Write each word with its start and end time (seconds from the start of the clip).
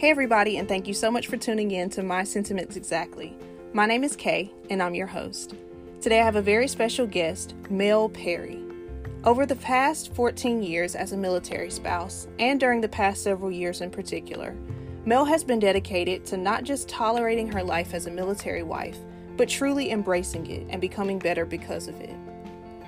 Hey, 0.00 0.08
everybody, 0.08 0.56
and 0.56 0.66
thank 0.66 0.88
you 0.88 0.94
so 0.94 1.10
much 1.10 1.26
for 1.26 1.36
tuning 1.36 1.72
in 1.72 1.90
to 1.90 2.02
My 2.02 2.24
Sentiments 2.24 2.74
Exactly. 2.74 3.36
My 3.74 3.84
name 3.84 4.02
is 4.02 4.16
Kay, 4.16 4.50
and 4.70 4.82
I'm 4.82 4.94
your 4.94 5.06
host. 5.06 5.54
Today 6.00 6.22
I 6.22 6.24
have 6.24 6.36
a 6.36 6.40
very 6.40 6.68
special 6.68 7.06
guest, 7.06 7.54
Mel 7.68 8.08
Perry. 8.08 8.64
Over 9.24 9.44
the 9.44 9.56
past 9.56 10.14
14 10.14 10.62
years 10.62 10.94
as 10.94 11.12
a 11.12 11.18
military 11.18 11.68
spouse, 11.68 12.28
and 12.38 12.58
during 12.58 12.80
the 12.80 12.88
past 12.88 13.22
several 13.22 13.50
years 13.50 13.82
in 13.82 13.90
particular, 13.90 14.56
Mel 15.04 15.26
has 15.26 15.44
been 15.44 15.58
dedicated 15.58 16.24
to 16.24 16.38
not 16.38 16.64
just 16.64 16.88
tolerating 16.88 17.52
her 17.52 17.62
life 17.62 17.92
as 17.92 18.06
a 18.06 18.10
military 18.10 18.62
wife, 18.62 18.96
but 19.36 19.50
truly 19.50 19.90
embracing 19.90 20.46
it 20.46 20.66
and 20.70 20.80
becoming 20.80 21.18
better 21.18 21.44
because 21.44 21.88
of 21.88 22.00
it. 22.00 22.16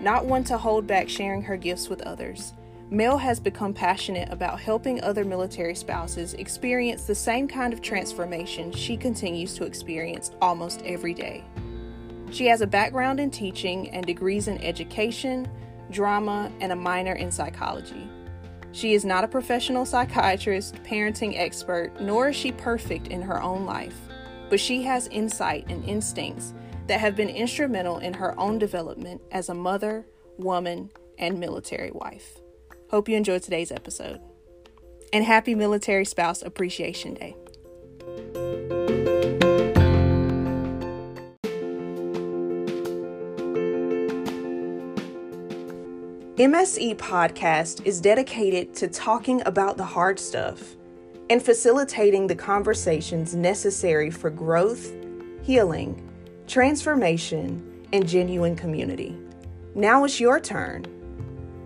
Not 0.01 0.24
one 0.24 0.45
to 0.45 0.56
hold 0.56 0.87
back 0.87 1.10
sharing 1.10 1.42
her 1.42 1.59
gifts 1.59 1.91
with 1.91 2.01
others, 2.06 2.55
Mel 2.93 3.16
has 3.16 3.40
become 3.40 3.72
passionate 3.72 4.30
about 4.30 4.60
helping 4.60 5.02
other 5.02 5.24
military 5.24 5.74
spouses 5.74 6.34
experience 6.34 7.05
the 7.05 7.14
same 7.14 7.48
kind 7.48 7.73
of 7.73 7.80
transformation 7.80 8.70
she 8.70 8.98
continues 8.98 9.55
to 9.55 9.64
experience 9.64 10.30
almost 10.42 10.83
every 10.84 11.14
day. 11.14 11.42
She 12.33 12.45
has 12.48 12.60
a 12.60 12.66
background 12.66 13.19
in 13.19 13.30
teaching 13.30 13.88
and 13.92 14.05
degrees 14.05 14.47
in 14.47 14.59
education, 14.59 15.48
drama, 15.91 16.52
and 16.60 16.70
a 16.70 16.77
minor 16.77 17.14
in 17.14 17.33
psychology. 17.33 18.10
She 18.73 18.92
is 18.92 19.06
not 19.06 19.24
a 19.24 19.28
professional 19.28 19.86
psychiatrist, 19.86 20.74
parenting 20.83 21.38
expert, 21.38 21.98
nor 21.98 22.28
is 22.28 22.36
she 22.36 22.52
perfect 22.52 23.09
in 23.09 23.22
her 23.22 23.42
own 23.42 23.64
life, 23.64 23.97
but 24.50 24.61
she 24.61 24.83
has 24.83 25.06
insight 25.06 25.64
and 25.70 25.83
instincts 25.86 26.52
that 26.88 27.00
have 27.00 27.16
been 27.16 27.30
instrumental 27.30 28.00
in 28.00 28.12
her 28.12 28.38
own 28.38 28.59
development 28.59 29.22
as 29.30 29.48
a 29.48 29.55
mother, 29.55 30.05
woman, 30.36 30.91
and 31.16 31.41
military 31.41 31.91
wife. 31.91 32.41
Hope 32.92 33.09
you 33.09 33.16
enjoyed 33.16 33.42
today's 33.42 33.73
episode. 33.73 34.20
And 35.14 35.24
happy 35.24 35.55
Military 35.55 36.05
Spouse 36.05 36.42
Appreciation 36.42 37.14
Day. 37.14 37.34
MSE 46.36 46.97
Podcast 46.97 47.86
is 47.86 47.98
dedicated 47.98 48.75
to 48.75 48.89
talking 48.89 49.41
about 49.47 49.78
the 49.78 49.84
hard 49.86 50.20
stuff 50.20 50.77
and 51.30 51.42
facilitating 51.42 52.27
the 52.27 52.34
conversations 52.34 53.34
necessary 53.34 54.11
for 54.11 54.28
growth, 54.28 54.92
healing, 55.42 56.06
transformation, 56.47 57.86
and 57.95 58.06
genuine 58.06 58.55
community. 58.55 59.17
Now 59.74 60.05
it's 60.05 60.20
your 60.20 60.39
turn. 60.39 61.02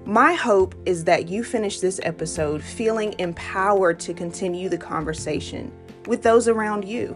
My 0.07 0.33
hope 0.35 0.75
is 0.87 1.05
that 1.05 1.29
you 1.29 1.43
finish 1.43 1.81
this 1.81 1.99
episode 2.05 2.63
feeling 2.63 3.17
empowered 3.19 3.99
to 4.01 4.13
continue 4.15 4.69
the 4.69 4.79
conversation 4.79 5.73
with 6.07 6.23
those 6.23 6.47
around 6.47 6.85
you. 6.85 7.09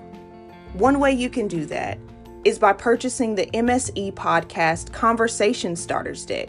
One 0.73 0.99
way 0.99 1.13
you 1.13 1.31
can 1.31 1.47
do 1.47 1.67
that 1.67 1.99
is 2.45 2.59
by 2.59 2.73
purchasing 2.73 3.37
the 3.37 3.47
MSE 3.47 4.13
Podcast 4.15 4.93
Conversation 4.93 5.77
Starters 5.77 6.27
Deck, 6.27 6.49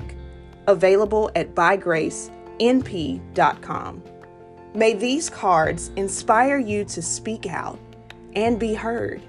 available 0.65 1.29
at 1.35 1.53
bygracenp.com. 1.53 4.03
May 4.73 4.93
these 4.95 5.29
cards 5.29 5.91
inspire 5.95 6.57
you 6.57 6.83
to 6.85 7.03
speak 7.03 7.45
out 7.45 7.77
and 8.33 8.59
be 8.59 8.73
heard, 8.73 9.21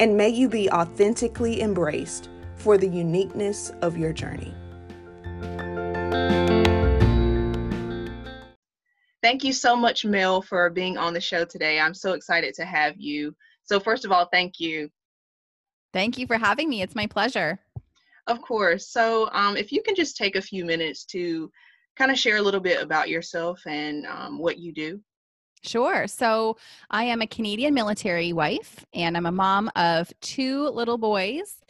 and 0.00 0.16
may 0.16 0.30
you 0.30 0.48
be 0.48 0.68
authentically 0.68 1.62
embraced 1.62 2.28
for 2.56 2.76
the 2.76 2.88
uniqueness 2.88 3.70
of 3.82 3.96
your 3.96 4.12
journey. 4.12 4.52
Thank 9.30 9.44
you 9.44 9.52
so 9.52 9.76
much, 9.76 10.04
Mel, 10.04 10.42
for 10.42 10.68
being 10.70 10.98
on 10.98 11.14
the 11.14 11.20
show 11.20 11.44
today. 11.44 11.78
I'm 11.78 11.94
so 11.94 12.14
excited 12.14 12.52
to 12.54 12.64
have 12.64 12.96
you. 12.98 13.32
So, 13.62 13.78
first 13.78 14.04
of 14.04 14.10
all, 14.10 14.26
thank 14.26 14.58
you. 14.58 14.90
Thank 15.92 16.18
you 16.18 16.26
for 16.26 16.36
having 16.36 16.68
me. 16.68 16.82
It's 16.82 16.96
my 16.96 17.06
pleasure. 17.06 17.60
Of 18.26 18.42
course. 18.42 18.88
So, 18.88 19.30
um, 19.32 19.56
if 19.56 19.70
you 19.70 19.84
can 19.84 19.94
just 19.94 20.16
take 20.16 20.34
a 20.34 20.42
few 20.42 20.64
minutes 20.64 21.04
to 21.12 21.48
kind 21.94 22.10
of 22.10 22.18
share 22.18 22.38
a 22.38 22.42
little 22.42 22.58
bit 22.58 22.82
about 22.82 23.08
yourself 23.08 23.60
and 23.68 24.04
um, 24.06 24.36
what 24.40 24.58
you 24.58 24.72
do. 24.72 25.00
Sure. 25.62 26.08
So 26.08 26.56
I 26.90 27.04
am 27.04 27.22
a 27.22 27.26
Canadian 27.28 27.72
military 27.72 28.32
wife, 28.32 28.84
and 28.94 29.16
I'm 29.16 29.26
a 29.26 29.32
mom 29.32 29.70
of 29.76 30.12
two 30.20 30.68
little 30.70 30.98
boys 30.98 31.60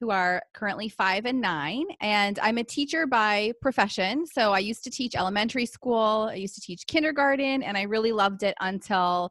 who 0.00 0.10
are 0.10 0.42
currently 0.54 0.88
five 0.88 1.26
and 1.26 1.40
nine. 1.40 1.84
And 2.00 2.38
I'm 2.40 2.58
a 2.58 2.64
teacher 2.64 3.06
by 3.06 3.52
profession. 3.60 4.26
So 4.26 4.52
I 4.52 4.58
used 4.58 4.82
to 4.84 4.90
teach 4.90 5.14
elementary 5.14 5.66
school, 5.66 6.28
I 6.30 6.36
used 6.36 6.54
to 6.54 6.60
teach 6.62 6.86
kindergarten, 6.86 7.62
and 7.62 7.76
I 7.76 7.82
really 7.82 8.12
loved 8.12 8.42
it 8.42 8.54
until 8.60 9.30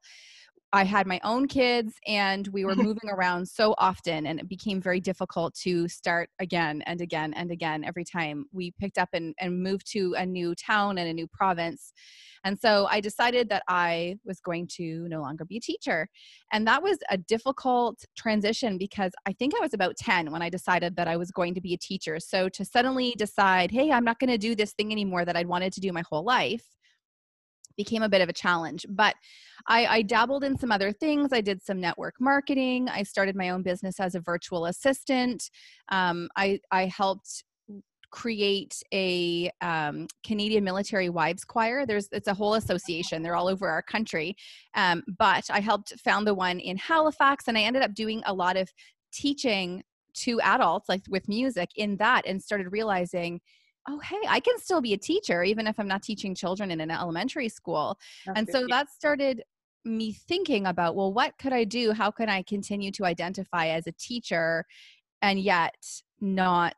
I 0.71 0.83
had 0.83 1.07
my 1.07 1.19
own 1.23 1.47
kids 1.47 1.95
and 2.05 2.47
we 2.49 2.63
were 2.63 2.75
moving 2.75 3.09
around 3.09 3.47
so 3.47 3.73
often 3.77 4.27
and 4.27 4.39
it 4.39 4.47
became 4.47 4.79
very 4.81 4.99
difficult 4.99 5.55
to 5.63 5.87
start 5.87 6.29
again 6.39 6.83
and 6.85 7.01
again 7.01 7.33
and 7.33 7.49
again 7.49 7.83
every 7.83 8.05
time 8.05 8.45
we 8.51 8.71
picked 8.79 8.99
up 8.99 9.09
and, 9.13 9.33
and 9.39 9.63
moved 9.63 9.91
to 9.93 10.13
a 10.15 10.25
new 10.25 10.53
town 10.53 10.99
and 10.99 11.09
a 11.09 11.13
new 11.13 11.27
province. 11.27 11.91
And 12.43 12.59
so 12.59 12.87
I 12.89 12.99
decided 12.99 13.49
that 13.49 13.63
I 13.67 14.17
was 14.25 14.39
going 14.39 14.67
to 14.75 15.07
no 15.07 15.21
longer 15.21 15.45
be 15.45 15.57
a 15.57 15.61
teacher. 15.61 16.07
And 16.51 16.67
that 16.67 16.81
was 16.81 16.97
a 17.09 17.17
difficult 17.17 18.03
transition 18.17 18.77
because 18.77 19.11
I 19.25 19.33
think 19.33 19.53
I 19.55 19.61
was 19.61 19.73
about 19.73 19.97
10 19.97 20.31
when 20.31 20.41
I 20.41 20.49
decided 20.49 20.95
that 20.95 21.07
I 21.07 21.17
was 21.17 21.31
going 21.31 21.53
to 21.55 21.61
be 21.61 21.73
a 21.73 21.77
teacher. 21.77 22.19
So 22.19 22.49
to 22.49 22.65
suddenly 22.65 23.13
decide, 23.17 23.71
hey, 23.71 23.91
I'm 23.91 24.05
not 24.05 24.19
going 24.19 24.29
to 24.29 24.37
do 24.37 24.55
this 24.55 24.73
thing 24.73 24.91
anymore 24.91 25.25
that 25.25 25.35
I'd 25.35 25.47
wanted 25.47 25.73
to 25.73 25.81
do 25.81 25.91
my 25.91 26.03
whole 26.09 26.23
life 26.23 26.63
became 27.79 28.03
a 28.03 28.09
bit 28.09 28.21
of 28.21 28.27
a 28.27 28.33
challenge. 28.33 28.85
But 28.89 29.15
I, 29.67 29.85
I, 29.85 30.01
dabbled 30.01 30.43
in 30.43 30.57
some 30.57 30.69
other 30.69 30.91
things. 30.91 31.31
I 31.31 31.39
did 31.39 31.63
some 31.63 31.79
network 31.79 32.15
marketing. 32.19 32.89
I 32.89 33.03
started 33.03 33.37
my 33.37 33.51
own 33.51 33.63
business 33.63 34.01
as 34.01 34.15
a 34.15 34.19
virtual 34.19 34.65
assistant. 34.65 35.49
Um, 35.87 36.27
I, 36.35 36.59
I 36.71 36.87
helped 36.87 37.45
create 38.11 38.81
a 38.93 39.51
um, 39.61 40.07
Canadian 40.25 40.63
Military 40.63 41.09
Wives 41.09 41.43
Choir. 41.43 41.85
There's 41.85 42.07
it's 42.11 42.27
a 42.27 42.33
whole 42.33 42.55
association. 42.55 43.21
They're 43.21 43.35
all 43.35 43.47
over 43.47 43.67
our 43.67 43.81
country. 43.81 44.35
Um, 44.75 45.03
but 45.17 45.49
I 45.49 45.59
helped 45.59 45.99
found 45.99 46.27
the 46.27 46.33
one 46.33 46.59
in 46.59 46.77
Halifax, 46.77 47.47
and 47.47 47.57
I 47.57 47.61
ended 47.61 47.83
up 47.83 47.93
doing 47.93 48.21
a 48.25 48.33
lot 48.33 48.57
of 48.57 48.69
teaching 49.11 49.83
to 50.15 50.39
adults, 50.41 50.89
like 50.89 51.01
with 51.09 51.27
music, 51.27 51.69
in 51.75 51.97
that, 51.97 52.25
and 52.25 52.41
started 52.41 52.71
realizing. 52.71 53.41
Oh, 53.87 53.99
hey, 53.99 54.19
I 54.27 54.39
can 54.39 54.59
still 54.59 54.81
be 54.81 54.93
a 54.93 54.97
teacher 54.97 55.41
even 55.41 55.65
if 55.65 55.79
I'm 55.79 55.87
not 55.87 56.03
teaching 56.03 56.35
children 56.35 56.69
in 56.69 56.79
an 56.81 56.91
elementary 56.91 57.49
school. 57.49 57.97
That's 58.25 58.37
and 58.37 58.49
so 58.49 58.67
that 58.69 58.91
started 58.91 59.41
me 59.85 60.11
thinking 60.11 60.67
about 60.67 60.93
well 60.95 61.11
what 61.13 61.33
could 61.39 61.53
i 61.53 61.63
do 61.63 61.93
how 61.93 62.11
can 62.11 62.27
i 62.27 62.41
continue 62.43 62.91
to 62.91 63.05
identify 63.05 63.67
as 63.67 63.87
a 63.87 63.93
teacher 63.93 64.65
and 65.21 65.39
yet 65.39 65.73
not 66.19 66.75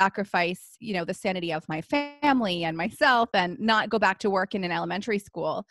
sacrifice 0.00 0.76
you 0.80 0.94
know 0.94 1.04
the 1.04 1.14
sanity 1.14 1.52
of 1.52 1.68
my 1.68 1.80
family 1.80 2.64
and 2.64 2.76
myself 2.76 3.28
and 3.34 3.58
not 3.58 3.90
go 3.90 3.98
back 3.98 4.18
to 4.18 4.30
work 4.30 4.54
in 4.54 4.64
an 4.64 4.72
elementary 4.72 5.18
school. 5.18 5.66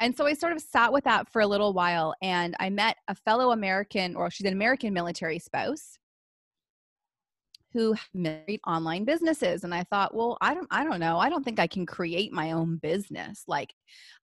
And 0.00 0.16
so 0.16 0.26
i 0.26 0.32
sort 0.32 0.52
of 0.52 0.60
sat 0.60 0.92
with 0.92 1.04
that 1.04 1.28
for 1.28 1.40
a 1.40 1.46
little 1.46 1.72
while 1.72 2.14
and 2.22 2.54
i 2.60 2.70
met 2.70 2.96
a 3.08 3.14
fellow 3.14 3.50
american 3.50 4.14
or 4.14 4.30
she's 4.30 4.46
an 4.46 4.52
american 4.52 4.92
military 4.94 5.40
spouse 5.40 5.98
who 7.78 7.94
made 8.12 8.58
online 8.66 9.04
businesses 9.04 9.62
and 9.62 9.72
i 9.72 9.84
thought 9.84 10.12
well 10.12 10.36
i 10.40 10.52
don't 10.52 10.66
i 10.72 10.82
don't 10.82 10.98
know 10.98 11.16
i 11.16 11.28
don't 11.28 11.44
think 11.44 11.60
i 11.60 11.66
can 11.66 11.86
create 11.86 12.32
my 12.32 12.50
own 12.50 12.76
business 12.78 13.44
like 13.46 13.72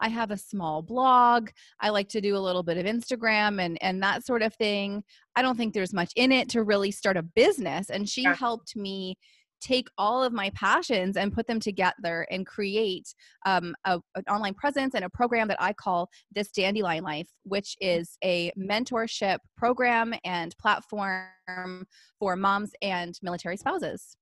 i 0.01 0.09
have 0.09 0.33
a 0.33 0.37
small 0.37 0.83
blog 0.83 1.51
i 1.81 1.89
like 1.89 2.09
to 2.09 2.21
do 2.21 2.37
a 2.37 2.39
little 2.47 2.65
bit 2.65 2.79
of 2.79 2.85
instagram 2.85 3.63
and 3.63 3.81
and 3.81 4.03
that 4.03 4.27
sort 4.27 4.43
of 4.43 4.53
thing 4.57 5.05
i 5.37 5.43
don't 5.43 5.57
think 5.57 5.73
there's 5.73 5.95
much 5.95 6.13
in 6.17 6.33
it 6.33 6.49
to 6.49 6.65
really 6.65 6.91
start 6.91 7.17
a 7.17 7.23
business 7.23 7.91
and 7.91 8.09
she 8.09 8.23
yeah. 8.23 8.35
helped 8.35 8.75
me 8.75 9.17
take 9.61 9.89
all 9.99 10.23
of 10.23 10.33
my 10.33 10.51
passions 10.51 11.17
and 11.17 11.33
put 11.33 11.47
them 11.47 11.61
together 11.61 12.27
and 12.31 12.47
create 12.47 13.15
um, 13.47 13.75
a, 13.85 14.01
an 14.15 14.25
online 14.29 14.55
presence 14.55 14.95
and 14.95 15.05
a 15.05 15.11
program 15.11 15.49
that 15.49 15.63
I 15.63 15.73
call 15.73 16.09
This 16.35 16.51
Dandelion 16.51 17.05
Life, 17.05 17.29
which 17.45 17.77
is 17.81 18.19
a 18.23 18.53
mentorship 18.59 19.39
program 19.57 20.15
and 20.25 20.57
platform 20.59 21.87
for 22.19 22.37
moms 22.37 22.73
and 22.83 23.19
military 23.23 23.57
spouses. 23.57 24.17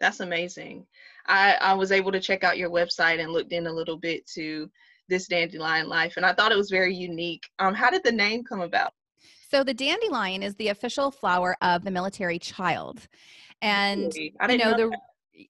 That's 0.00 0.20
amazing. 0.20 0.86
I, 1.26 1.56
I 1.60 1.74
was 1.74 1.92
able 1.92 2.12
to 2.12 2.20
check 2.20 2.44
out 2.44 2.58
your 2.58 2.70
website 2.70 3.20
and 3.20 3.32
looked 3.32 3.52
in 3.52 3.66
a 3.66 3.72
little 3.72 3.98
bit 3.98 4.26
to 4.34 4.70
this 5.08 5.26
dandelion 5.26 5.88
life, 5.88 6.14
and 6.16 6.24
I 6.24 6.32
thought 6.32 6.52
it 6.52 6.58
was 6.58 6.70
very 6.70 6.94
unique. 6.94 7.42
Um, 7.58 7.74
how 7.74 7.90
did 7.90 8.04
the 8.04 8.12
name 8.12 8.44
come 8.44 8.60
about? 8.60 8.92
So 9.50 9.64
the 9.64 9.72
dandelion 9.72 10.42
is 10.42 10.54
the 10.56 10.68
official 10.68 11.10
flower 11.10 11.56
of 11.62 11.82
the 11.82 11.90
military 11.90 12.38
child 12.38 13.08
and 13.62 14.12
you 14.14 14.32
know, 14.40 14.56
know 14.56 14.76
the 14.76 14.98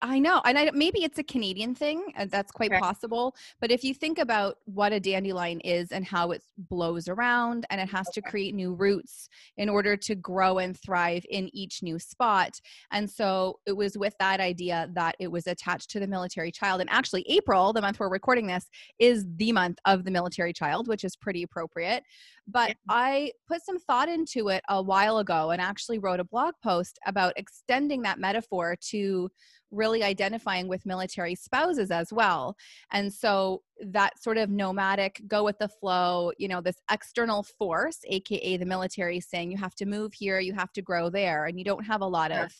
I 0.02 0.18
know, 0.18 0.40
and 0.44 0.58
I, 0.58 0.70
maybe 0.74 1.02
it's 1.02 1.18
a 1.18 1.22
Canadian 1.22 1.74
thing. 1.74 2.12
Uh, 2.16 2.26
that's 2.30 2.52
quite 2.52 2.70
okay. 2.70 2.80
possible. 2.80 3.34
But 3.60 3.70
if 3.70 3.82
you 3.82 3.94
think 3.94 4.18
about 4.18 4.56
what 4.66 4.92
a 4.92 5.00
dandelion 5.00 5.60
is 5.60 5.92
and 5.92 6.04
how 6.04 6.32
it 6.32 6.42
blows 6.56 7.08
around, 7.08 7.66
and 7.70 7.80
it 7.80 7.88
has 7.88 8.08
okay. 8.08 8.20
to 8.20 8.30
create 8.30 8.54
new 8.54 8.74
roots 8.74 9.28
in 9.56 9.68
order 9.68 9.96
to 9.96 10.14
grow 10.14 10.58
and 10.58 10.78
thrive 10.78 11.24
in 11.30 11.50
each 11.54 11.82
new 11.82 11.98
spot, 11.98 12.60
and 12.92 13.10
so 13.10 13.60
it 13.66 13.76
was 13.76 13.96
with 13.96 14.14
that 14.18 14.40
idea 14.40 14.88
that 14.94 15.16
it 15.18 15.28
was 15.28 15.46
attached 15.46 15.90
to 15.90 16.00
the 16.00 16.06
military 16.06 16.52
child. 16.52 16.80
And 16.80 16.90
actually, 16.90 17.22
April, 17.28 17.72
the 17.72 17.80
month 17.80 17.98
we're 17.98 18.10
recording 18.10 18.46
this, 18.46 18.68
is 18.98 19.24
the 19.36 19.52
month 19.52 19.78
of 19.84 20.04
the 20.04 20.10
military 20.10 20.52
child, 20.52 20.88
which 20.88 21.04
is 21.04 21.16
pretty 21.16 21.42
appropriate. 21.42 22.04
But 22.50 22.70
yeah. 22.70 22.74
I 22.88 23.32
put 23.46 23.64
some 23.64 23.78
thought 23.78 24.08
into 24.08 24.48
it 24.48 24.62
a 24.68 24.82
while 24.82 25.18
ago 25.18 25.50
and 25.50 25.60
actually 25.60 25.98
wrote 25.98 26.20
a 26.20 26.24
blog 26.24 26.54
post 26.62 26.98
about 27.06 27.34
extending 27.36 28.02
that 28.02 28.18
metaphor 28.18 28.76
to 28.90 29.30
really 29.70 30.02
identifying 30.02 30.66
with 30.66 30.86
military 30.86 31.34
spouses 31.34 31.90
as 31.90 32.10
well. 32.10 32.56
And 32.90 33.12
so 33.12 33.62
that 33.80 34.20
sort 34.22 34.38
of 34.38 34.48
nomadic, 34.48 35.20
go 35.28 35.44
with 35.44 35.58
the 35.58 35.68
flow, 35.68 36.32
you 36.38 36.48
know, 36.48 36.62
this 36.62 36.80
external 36.90 37.42
force, 37.42 37.98
AKA 38.08 38.56
the 38.56 38.64
military, 38.64 39.20
saying 39.20 39.50
you 39.50 39.58
have 39.58 39.74
to 39.74 39.86
move 39.86 40.14
here, 40.14 40.40
you 40.40 40.54
have 40.54 40.72
to 40.72 40.82
grow 40.82 41.10
there, 41.10 41.44
and 41.44 41.58
you 41.58 41.64
don't 41.64 41.84
have 41.84 42.00
a 42.00 42.06
lot 42.06 42.32
of 42.32 42.50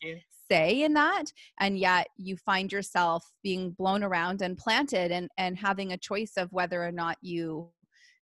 say 0.51 0.83
in 0.83 0.95
that 0.95 1.25
and 1.61 1.79
yet 1.79 2.07
you 2.17 2.37
find 2.37 2.73
yourself 2.73 3.23
being 3.43 3.71
blown 3.73 4.03
around 4.03 4.41
and 4.41 4.57
planted 4.57 5.13
and 5.13 5.29
and 5.37 5.59
having 5.59 5.93
a 5.93 5.99
choice 5.99 6.33
of 6.37 6.51
whether 6.53 6.83
or 6.83 6.91
not 6.91 7.19
you 7.21 7.71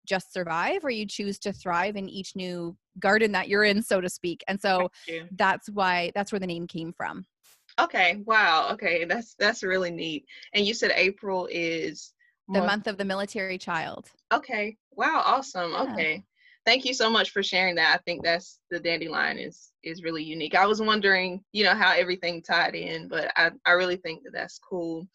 just 0.05 0.33
survive 0.33 0.83
or 0.83 0.89
you 0.89 1.05
choose 1.05 1.39
to 1.39 1.51
thrive 1.51 1.95
in 1.95 2.07
each 2.09 2.35
new 2.35 2.75
garden 2.99 3.31
that 3.33 3.49
you're 3.49 3.63
in 3.63 3.81
so 3.81 3.99
to 3.99 4.09
speak 4.09 4.43
and 4.47 4.61
so 4.61 4.89
that's 5.31 5.69
why 5.69 6.11
that's 6.15 6.31
where 6.31 6.39
the 6.39 6.47
name 6.47 6.67
came 6.67 6.93
from. 6.93 7.25
Okay 7.79 8.21
wow 8.25 8.69
okay 8.71 9.05
that's 9.05 9.35
that's 9.37 9.63
really 9.63 9.91
neat 9.91 10.25
and 10.53 10.65
you 10.65 10.73
said 10.73 10.91
april 10.95 11.47
is 11.51 12.13
the 12.47 12.59
month, 12.59 12.67
month 12.67 12.87
of 12.87 12.97
the 12.97 13.05
military 13.05 13.57
child. 13.57 14.09
Okay 14.33 14.77
wow 14.91 15.21
awesome 15.25 15.71
yeah. 15.71 15.83
okay. 15.83 16.23
Thank 16.65 16.85
you 16.85 16.95
so 16.95 17.11
much 17.11 17.29
for 17.29 17.43
sharing 17.43 17.75
that 17.75 17.93
i 17.93 18.01
think 18.05 18.23
that's 18.23 18.59
the 18.71 18.79
dandelion 18.79 19.37
is 19.37 19.71
is 19.83 20.01
really 20.03 20.23
unique. 20.23 20.55
I 20.55 20.65
was 20.65 20.81
wondering 20.81 21.43
you 21.51 21.63
know 21.63 21.75
how 21.75 21.93
everything 21.93 22.41
tied 22.41 22.75
in 22.75 23.07
but 23.07 23.31
i 23.35 23.51
i 23.65 23.71
really 23.71 23.97
think 23.97 24.23
that 24.23 24.33
that's 24.33 24.57
cool. 24.59 25.07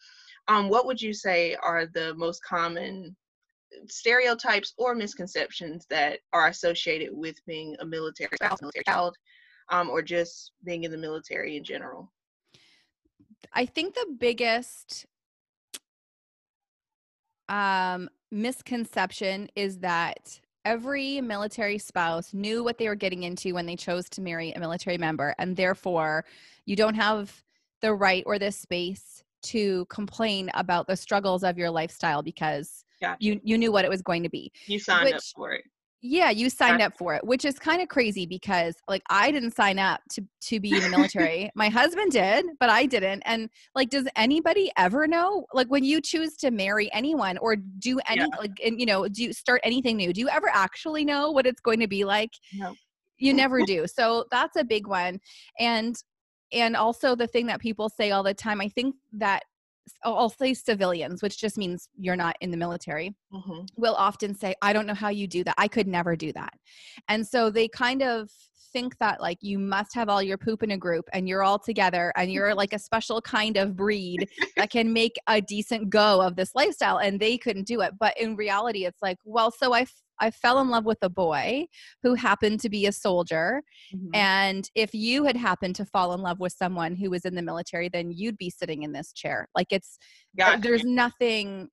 Um 0.47 0.69
what 0.69 0.85
would 0.85 1.01
you 1.01 1.13
say 1.13 1.55
are 1.55 1.87
the 1.87 2.13
most 2.15 2.43
common 2.43 3.15
stereotypes 3.87 4.73
or 4.77 4.95
misconceptions 4.95 5.85
that 5.89 6.19
are 6.33 6.47
associated 6.47 7.09
with 7.11 7.35
being 7.45 7.75
a 7.79 7.85
military 7.85 8.31
spouse, 8.35 8.61
military 8.61 8.83
child, 8.85 9.15
um, 9.69 9.89
or 9.89 10.01
just 10.01 10.51
being 10.63 10.83
in 10.83 10.91
the 10.91 10.97
military 10.97 11.57
in 11.57 11.63
general? 11.63 12.11
I 13.53 13.65
think 13.65 13.93
the 13.93 14.15
biggest 14.19 15.05
um, 17.49 18.09
misconception 18.31 19.49
is 19.55 19.79
that 19.79 20.39
every 20.63 21.19
military 21.21 21.77
spouse 21.77 22.33
knew 22.33 22.63
what 22.63 22.77
they 22.77 22.87
were 22.87 22.95
getting 22.95 23.23
into 23.23 23.53
when 23.53 23.65
they 23.65 23.75
chose 23.75 24.07
to 24.09 24.21
marry 24.21 24.51
a 24.51 24.59
military 24.59 24.97
member, 24.97 25.35
and 25.37 25.55
therefore 25.55 26.23
you 26.65 26.75
don't 26.75 26.95
have 26.95 27.43
the 27.81 27.93
right 27.93 28.23
or 28.25 28.37
the 28.37 28.51
space 28.51 29.23
to 29.41 29.85
complain 29.85 30.51
about 30.53 30.87
the 30.87 30.95
struggles 30.95 31.43
of 31.43 31.57
your 31.57 31.71
lifestyle 31.71 32.21
because 32.21 32.85
gotcha. 33.01 33.17
you 33.19 33.39
you 33.43 33.57
knew 33.57 33.71
what 33.71 33.85
it 33.85 33.89
was 33.89 34.01
going 34.01 34.23
to 34.23 34.29
be. 34.29 34.51
You 34.67 34.79
signed 34.79 35.05
which, 35.05 35.15
up 35.15 35.23
for 35.35 35.51
it. 35.53 35.63
Yeah, 36.03 36.31
you 36.31 36.49
signed 36.49 36.79
gotcha. 36.79 36.87
up 36.87 36.97
for 36.97 37.13
it, 37.13 37.23
which 37.23 37.45
is 37.45 37.59
kind 37.59 37.79
of 37.81 37.87
crazy 37.87 38.25
because 38.25 38.75
like 38.87 39.03
I 39.09 39.31
didn't 39.31 39.51
sign 39.51 39.77
up 39.77 40.01
to 40.13 40.23
to 40.41 40.59
be 40.59 40.71
in 40.75 40.81
the 40.81 40.89
military. 40.89 41.51
My 41.55 41.69
husband 41.69 42.11
did, 42.11 42.45
but 42.59 42.69
I 42.69 42.85
didn't. 42.85 43.21
And 43.25 43.49
like 43.75 43.89
does 43.89 44.07
anybody 44.15 44.71
ever 44.77 45.07
know 45.07 45.45
like 45.53 45.67
when 45.67 45.83
you 45.83 46.01
choose 46.01 46.35
to 46.37 46.51
marry 46.51 46.91
anyone 46.91 47.37
or 47.37 47.55
do 47.55 47.99
any 48.07 48.21
yeah. 48.21 48.37
like 48.39 48.59
and, 48.65 48.79
you 48.79 48.85
know, 48.85 49.07
do 49.07 49.23
you 49.23 49.33
start 49.33 49.61
anything 49.63 49.97
new? 49.97 50.11
Do 50.11 50.21
you 50.21 50.29
ever 50.29 50.49
actually 50.51 51.05
know 51.05 51.31
what 51.31 51.45
it's 51.45 51.61
going 51.61 51.79
to 51.79 51.87
be 51.87 52.03
like? 52.03 52.31
No. 52.53 52.73
You 53.19 53.33
never 53.33 53.61
do. 53.65 53.85
So 53.85 54.25
that's 54.31 54.57
a 54.57 54.63
big 54.63 54.87
one. 54.87 55.19
And 55.59 55.95
and 56.51 56.75
also 56.75 57.15
the 57.15 57.27
thing 57.27 57.45
that 57.47 57.59
people 57.59 57.89
say 57.89 58.11
all 58.11 58.23
the 58.23 58.33
time 58.33 58.61
i 58.61 58.67
think 58.67 58.95
that 59.13 59.43
I'll 60.03 60.29
say 60.29 60.53
civilians, 60.53 61.21
which 61.21 61.39
just 61.39 61.57
means 61.57 61.89
you're 61.97 62.15
not 62.15 62.35
in 62.41 62.51
the 62.51 62.57
military, 62.57 63.15
mm-hmm. 63.33 63.65
will 63.77 63.95
often 63.95 64.35
say, 64.35 64.53
I 64.61 64.73
don't 64.73 64.85
know 64.85 64.93
how 64.93 65.09
you 65.09 65.27
do 65.27 65.43
that. 65.43 65.55
I 65.57 65.67
could 65.67 65.87
never 65.87 66.15
do 66.15 66.31
that. 66.33 66.53
And 67.07 67.25
so 67.27 67.49
they 67.49 67.67
kind 67.67 68.01
of 68.01 68.29
think 68.73 68.97
that 68.99 69.21
like 69.21 69.37
you 69.41 69.59
must 69.59 69.93
have 69.95 70.09
all 70.09 70.21
your 70.21 70.37
poop 70.37 70.63
in 70.63 70.71
a 70.71 70.77
group 70.77 71.05
and 71.13 71.27
you're 71.27 71.43
all 71.43 71.59
together 71.59 72.11
and 72.15 72.31
you're 72.31 72.55
like 72.61 72.73
a 72.73 72.79
special 72.79 73.21
kind 73.21 73.57
of 73.57 73.75
breed 73.75 74.27
that 74.57 74.69
can 74.71 74.91
make 74.93 75.15
a 75.27 75.41
decent 75.41 75.89
go 75.89 76.21
of 76.21 76.35
this 76.35 76.51
lifestyle 76.55 76.97
and 76.97 77.19
they 77.19 77.37
couldn't 77.37 77.67
do 77.67 77.81
it. 77.81 77.93
But 77.99 78.17
in 78.19 78.35
reality, 78.35 78.85
it's 78.85 79.01
like, 79.01 79.17
well, 79.25 79.51
so 79.51 79.73
I 79.73 79.85
I 80.21 80.29
fell 80.29 80.59
in 80.61 80.69
love 80.69 80.85
with 80.85 80.99
a 81.01 81.09
boy 81.09 81.65
who 82.03 82.13
happened 82.13 82.59
to 82.61 82.69
be 82.69 82.85
a 82.85 82.91
soldier. 82.91 83.63
Mm-hmm. 83.93 84.09
And 84.13 84.69
if 84.75 84.93
you 84.93 85.25
had 85.25 85.35
happened 85.35 85.75
to 85.77 85.85
fall 85.85 86.13
in 86.13 86.21
love 86.21 86.39
with 86.39 86.53
someone 86.53 86.95
who 86.95 87.09
was 87.09 87.25
in 87.25 87.33
the 87.33 87.41
military, 87.41 87.89
then 87.89 88.11
you'd 88.11 88.37
be 88.37 88.51
sitting 88.51 88.83
in 88.83 88.91
this 88.91 89.11
chair. 89.11 89.49
Like 89.55 89.67
it's, 89.71 89.97
gotcha. 90.37 90.61
there's 90.61 90.83
nothing, 90.83 91.69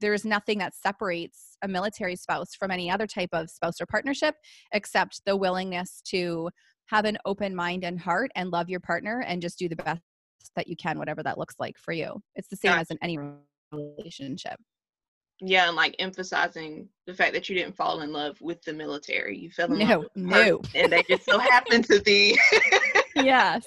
there's 0.00 0.24
nothing 0.24 0.58
that 0.58 0.74
separates 0.74 1.56
a 1.62 1.68
military 1.68 2.16
spouse 2.16 2.54
from 2.54 2.70
any 2.70 2.90
other 2.90 3.06
type 3.06 3.30
of 3.32 3.50
spouse 3.50 3.80
or 3.80 3.86
partnership 3.86 4.34
except 4.72 5.22
the 5.24 5.36
willingness 5.36 6.02
to 6.06 6.50
have 6.86 7.04
an 7.04 7.18
open 7.24 7.54
mind 7.54 7.84
and 7.84 8.00
heart 8.00 8.30
and 8.36 8.50
love 8.50 8.68
your 8.68 8.80
partner 8.80 9.24
and 9.26 9.42
just 9.42 9.58
do 9.58 9.68
the 9.68 9.76
best 9.76 10.00
that 10.54 10.68
you 10.68 10.76
can, 10.76 10.98
whatever 10.98 11.22
that 11.22 11.38
looks 11.38 11.56
like 11.58 11.76
for 11.78 11.92
you. 11.92 12.20
It's 12.34 12.48
the 12.48 12.56
same 12.56 12.70
gotcha. 12.72 12.80
as 12.80 12.90
in 12.90 12.98
any 13.02 13.18
relationship. 13.72 14.56
Yeah 15.40 15.66
and 15.66 15.76
like 15.76 15.94
emphasizing 15.98 16.88
the 17.06 17.12
fact 17.12 17.34
that 17.34 17.48
you 17.48 17.54
didn't 17.54 17.76
fall 17.76 18.00
in 18.00 18.10
love 18.10 18.40
with 18.40 18.62
the 18.62 18.72
military. 18.72 19.36
You 19.36 19.50
fell 19.50 19.70
in 19.70 19.86
no, 19.86 19.98
love 19.98 20.06
no. 20.14 20.60
and 20.74 20.90
they 20.90 21.02
just 21.02 21.26
so 21.26 21.38
happened 21.38 21.84
to 21.86 22.00
be 22.00 22.38
yes. 23.16 23.62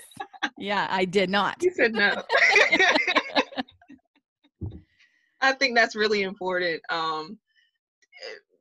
Yeah 0.58 0.88
i 0.90 1.06
did 1.06 1.30
not. 1.30 1.58
You 1.62 1.72
said 1.76 1.94
no 1.94 2.24
i 5.42 5.52
think 5.52 5.76
that's 5.76 5.96
really 5.96 6.24
important 6.24 6.82
um 6.90 7.38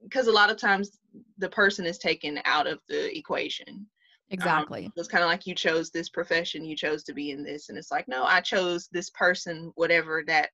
because 0.03 0.27
a 0.27 0.33
lot 0.33 0.51
of 0.51 0.57
times 0.57 0.99
the 1.39 1.49
person 1.49 1.85
is 1.85 1.99
taken 1.99 2.41
out 2.45 2.69
of 2.69 2.79
the 2.89 3.17
equation. 3.17 3.69
Um, 3.69 3.87
exactly. 4.31 4.85
um, 4.87 4.93
it's 4.97 5.09
kind 5.09 5.25
of 5.25 5.31
like 5.31 5.47
you 5.47 5.55
chose 5.55 5.91
this 5.91 6.11
profession 6.11 6.65
you 6.65 6.77
chose 6.77 7.03
to 7.05 7.15
be 7.15 7.31
in 7.31 7.43
this 7.43 7.71
and 7.71 7.79
it's 7.79 7.91
like 7.91 8.07
no 8.09 8.25
i 8.25 8.41
chose 8.43 8.89
this 8.93 9.09
person 9.11 9.73
whatever 9.75 10.23
that 10.27 10.51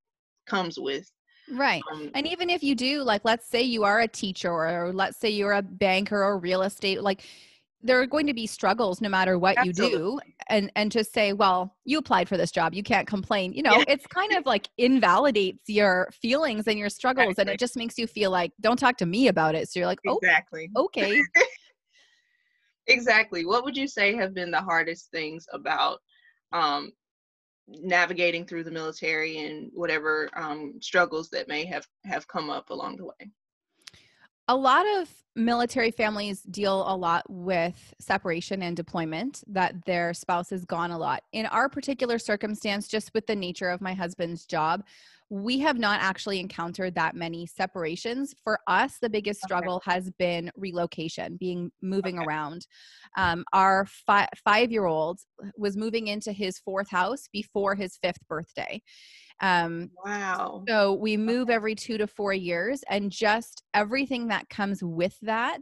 comes 0.46 0.78
with. 0.78 1.10
Right. 1.50 1.82
Um, 1.92 2.10
and 2.14 2.26
even 2.26 2.48
if 2.48 2.62
you 2.62 2.74
do, 2.74 3.02
like, 3.02 3.22
let's 3.24 3.48
say 3.48 3.62
you 3.62 3.84
are 3.84 4.00
a 4.00 4.08
teacher 4.08 4.50
or 4.50 4.92
let's 4.92 5.18
say 5.18 5.28
you're 5.30 5.52
a 5.52 5.62
banker 5.62 6.22
or 6.22 6.38
real 6.38 6.62
estate, 6.62 7.02
like, 7.02 7.24
there 7.84 8.00
are 8.00 8.06
going 8.06 8.26
to 8.26 8.34
be 8.34 8.46
struggles 8.46 9.00
no 9.00 9.08
matter 9.08 9.38
what 9.38 9.56
absolutely. 9.58 9.92
you 9.92 9.98
do 9.98 10.20
and 10.48 10.72
and 10.74 10.90
to 10.90 11.04
say 11.04 11.32
well 11.32 11.76
you 11.84 11.98
applied 11.98 12.28
for 12.28 12.36
this 12.36 12.50
job 12.50 12.74
you 12.74 12.82
can't 12.82 13.06
complain 13.06 13.52
you 13.52 13.62
know 13.62 13.76
yeah. 13.76 13.84
it's 13.86 14.06
kind 14.06 14.32
of 14.32 14.44
like 14.46 14.68
invalidates 14.78 15.68
your 15.68 16.08
feelings 16.20 16.66
and 16.66 16.78
your 16.78 16.88
struggles 16.88 17.28
exactly. 17.28 17.42
and 17.42 17.54
it 17.54 17.60
just 17.60 17.76
makes 17.76 17.98
you 17.98 18.06
feel 18.06 18.30
like 18.30 18.50
don't 18.60 18.78
talk 18.78 18.96
to 18.96 19.06
me 19.06 19.28
about 19.28 19.54
it 19.54 19.68
so 19.68 19.78
you're 19.78 19.86
like 19.86 20.00
oh 20.08 20.18
exactly 20.22 20.70
okay 20.76 21.20
exactly 22.86 23.44
what 23.44 23.64
would 23.64 23.76
you 23.76 23.86
say 23.86 24.14
have 24.14 24.34
been 24.34 24.50
the 24.50 24.60
hardest 24.60 25.10
things 25.10 25.46
about 25.52 25.98
um, 26.52 26.90
navigating 27.68 28.46
through 28.46 28.62
the 28.64 28.70
military 28.70 29.38
and 29.38 29.70
whatever 29.74 30.28
um, 30.36 30.74
struggles 30.80 31.28
that 31.30 31.48
may 31.48 31.64
have 31.64 31.86
have 32.04 32.26
come 32.28 32.50
up 32.50 32.70
along 32.70 32.96
the 32.96 33.04
way 33.04 33.30
a 34.48 34.56
lot 34.56 34.86
of 34.98 35.08
military 35.36 35.90
families 35.90 36.42
deal 36.42 36.84
a 36.86 36.94
lot 36.94 37.24
with 37.28 37.94
separation 37.98 38.62
and 38.62 38.76
deployment 38.76 39.42
that 39.48 39.74
their 39.84 40.14
spouse 40.14 40.52
is 40.52 40.64
gone 40.64 40.92
a 40.92 40.98
lot 40.98 41.22
in 41.32 41.46
our 41.46 41.68
particular 41.68 42.18
circumstance 42.18 42.86
just 42.86 43.10
with 43.14 43.26
the 43.26 43.34
nature 43.34 43.68
of 43.68 43.80
my 43.80 43.94
husband's 43.94 44.46
job 44.46 44.84
we 45.30 45.58
have 45.58 45.78
not 45.78 46.00
actually 46.00 46.38
encountered 46.38 46.94
that 46.94 47.16
many 47.16 47.46
separations. 47.46 48.34
For 48.44 48.58
us, 48.66 48.98
the 49.00 49.08
biggest 49.08 49.40
struggle 49.42 49.76
okay. 49.76 49.92
has 49.92 50.10
been 50.18 50.50
relocation, 50.56 51.36
being 51.36 51.72
moving 51.82 52.18
okay. 52.18 52.26
around. 52.26 52.66
Um, 53.16 53.44
our 53.52 53.86
fi- 53.86 54.28
five 54.44 54.70
year 54.70 54.84
old 54.84 55.20
was 55.56 55.76
moving 55.76 56.08
into 56.08 56.32
his 56.32 56.58
fourth 56.58 56.90
house 56.90 57.28
before 57.32 57.74
his 57.74 57.96
fifth 58.02 58.20
birthday. 58.28 58.82
Um, 59.40 59.90
wow. 60.04 60.64
So 60.68 60.94
we 60.94 61.16
move 61.16 61.50
every 61.50 61.74
two 61.74 61.98
to 61.98 62.06
four 62.06 62.32
years, 62.32 62.82
and 62.88 63.10
just 63.10 63.62
everything 63.74 64.28
that 64.28 64.48
comes 64.48 64.82
with 64.82 65.18
that 65.22 65.60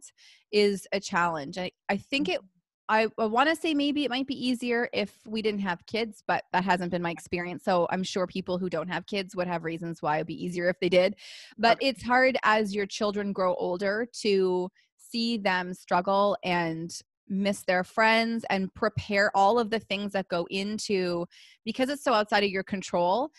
is 0.53 0.87
a 0.93 1.01
challenge. 1.01 1.59
I, 1.59 1.71
I 1.89 1.97
think 1.97 2.29
it 2.29 2.41
I, 2.89 3.09
I 3.17 3.25
want 3.25 3.49
to 3.49 3.57
say 3.57 3.73
maybe 3.73 4.05
it 4.05 4.11
might 4.11 4.27
be 4.27 4.47
easier 4.47 4.89
if 4.93 5.17
we 5.27 5.41
didn't 5.41 5.61
have 5.61 5.87
kids, 5.87 6.23
but 6.27 6.45
that 6.53 6.65
hasn't 6.65 6.91
been 6.91 7.01
my 7.01 7.11
experience. 7.11 7.65
So 7.65 7.87
I'm 7.91 8.03
sure 8.03 8.27
people 8.27 8.59
who 8.59 8.69
don't 8.69 8.89
have 8.89 9.07
kids 9.07 9.35
would 9.35 9.47
have 9.47 9.65
reasons 9.65 10.03
why 10.03 10.17
it'd 10.17 10.27
be 10.27 10.45
easier 10.45 10.69
if 10.69 10.79
they 10.79 10.91
did. 10.91 11.17
But 11.57 11.79
it's 11.81 12.03
hard 12.03 12.37
as 12.43 12.75
your 12.75 12.85
children 12.85 13.33
grow 13.33 13.55
older 13.55 14.07
to 14.21 14.69
see 14.97 15.39
them 15.39 15.73
struggle 15.73 16.37
and 16.45 16.93
miss 17.29 17.63
their 17.63 17.83
friends 17.83 18.45
and 18.51 18.73
prepare 18.75 19.31
all 19.35 19.59
of 19.59 19.71
the 19.71 19.81
things 19.81 20.13
that 20.13 20.29
go 20.29 20.47
into 20.51 21.25
because 21.65 21.89
it's 21.89 22.05
so 22.05 22.13
outside 22.13 22.45
of 22.45 22.51
your 22.51 22.65
control 22.65 23.31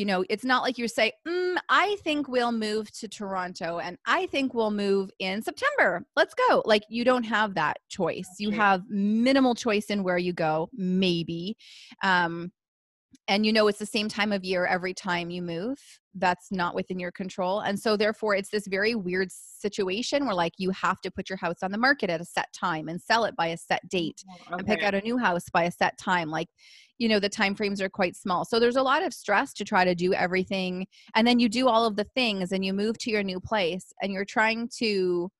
you 0.00 0.06
know, 0.06 0.24
it's 0.30 0.46
not 0.46 0.62
like 0.62 0.78
you 0.78 0.88
say, 0.88 1.12
mm, 1.28 1.58
I 1.68 1.98
think 2.02 2.26
we'll 2.26 2.52
move 2.52 2.90
to 2.92 3.06
Toronto 3.06 3.80
and 3.80 3.98
I 4.06 4.24
think 4.28 4.54
we'll 4.54 4.70
move 4.70 5.10
in 5.18 5.42
September. 5.42 6.06
Let's 6.16 6.32
go. 6.48 6.62
Like, 6.64 6.84
you 6.88 7.04
don't 7.04 7.24
have 7.24 7.52
that 7.56 7.76
choice. 7.90 8.26
You 8.38 8.50
have 8.52 8.82
minimal 8.88 9.54
choice 9.54 9.90
in 9.90 10.02
where 10.02 10.16
you 10.16 10.32
go, 10.32 10.70
maybe. 10.72 11.54
Um, 12.02 12.50
and 13.30 13.46
you 13.46 13.52
know 13.52 13.68
it's 13.68 13.78
the 13.78 13.86
same 13.86 14.08
time 14.08 14.32
of 14.32 14.44
year 14.44 14.66
every 14.66 14.92
time 14.92 15.30
you 15.30 15.40
move 15.40 15.78
that's 16.16 16.50
not 16.50 16.74
within 16.74 16.98
your 16.98 17.12
control 17.12 17.60
and 17.60 17.78
so 17.78 17.96
therefore 17.96 18.34
it's 18.34 18.50
this 18.50 18.66
very 18.66 18.94
weird 18.96 19.30
situation 19.30 20.26
where 20.26 20.34
like 20.34 20.52
you 20.58 20.70
have 20.70 21.00
to 21.00 21.10
put 21.10 21.30
your 21.30 21.38
house 21.38 21.62
on 21.62 21.70
the 21.70 21.78
market 21.78 22.10
at 22.10 22.20
a 22.20 22.24
set 22.24 22.52
time 22.52 22.88
and 22.88 23.00
sell 23.00 23.24
it 23.24 23.34
by 23.36 23.46
a 23.46 23.56
set 23.56 23.88
date 23.88 24.22
okay. 24.28 24.56
and 24.58 24.66
pick 24.66 24.82
out 24.82 24.94
a 24.94 25.00
new 25.02 25.16
house 25.16 25.44
by 25.52 25.64
a 25.64 25.70
set 25.70 25.96
time 25.96 26.28
like 26.28 26.48
you 26.98 27.08
know 27.08 27.20
the 27.20 27.28
time 27.28 27.54
frames 27.54 27.80
are 27.80 27.88
quite 27.88 28.16
small 28.16 28.44
so 28.44 28.58
there's 28.58 28.76
a 28.76 28.82
lot 28.82 29.02
of 29.02 29.14
stress 29.14 29.54
to 29.54 29.64
try 29.64 29.84
to 29.84 29.94
do 29.94 30.12
everything 30.12 30.84
and 31.14 31.26
then 31.26 31.38
you 31.38 31.48
do 31.48 31.68
all 31.68 31.86
of 31.86 31.96
the 31.96 32.06
things 32.16 32.50
and 32.50 32.64
you 32.64 32.72
move 32.72 32.98
to 32.98 33.10
your 33.10 33.22
new 33.22 33.40
place 33.40 33.92
and 34.02 34.12
you're 34.12 34.24
trying 34.24 34.68
to 34.76 35.30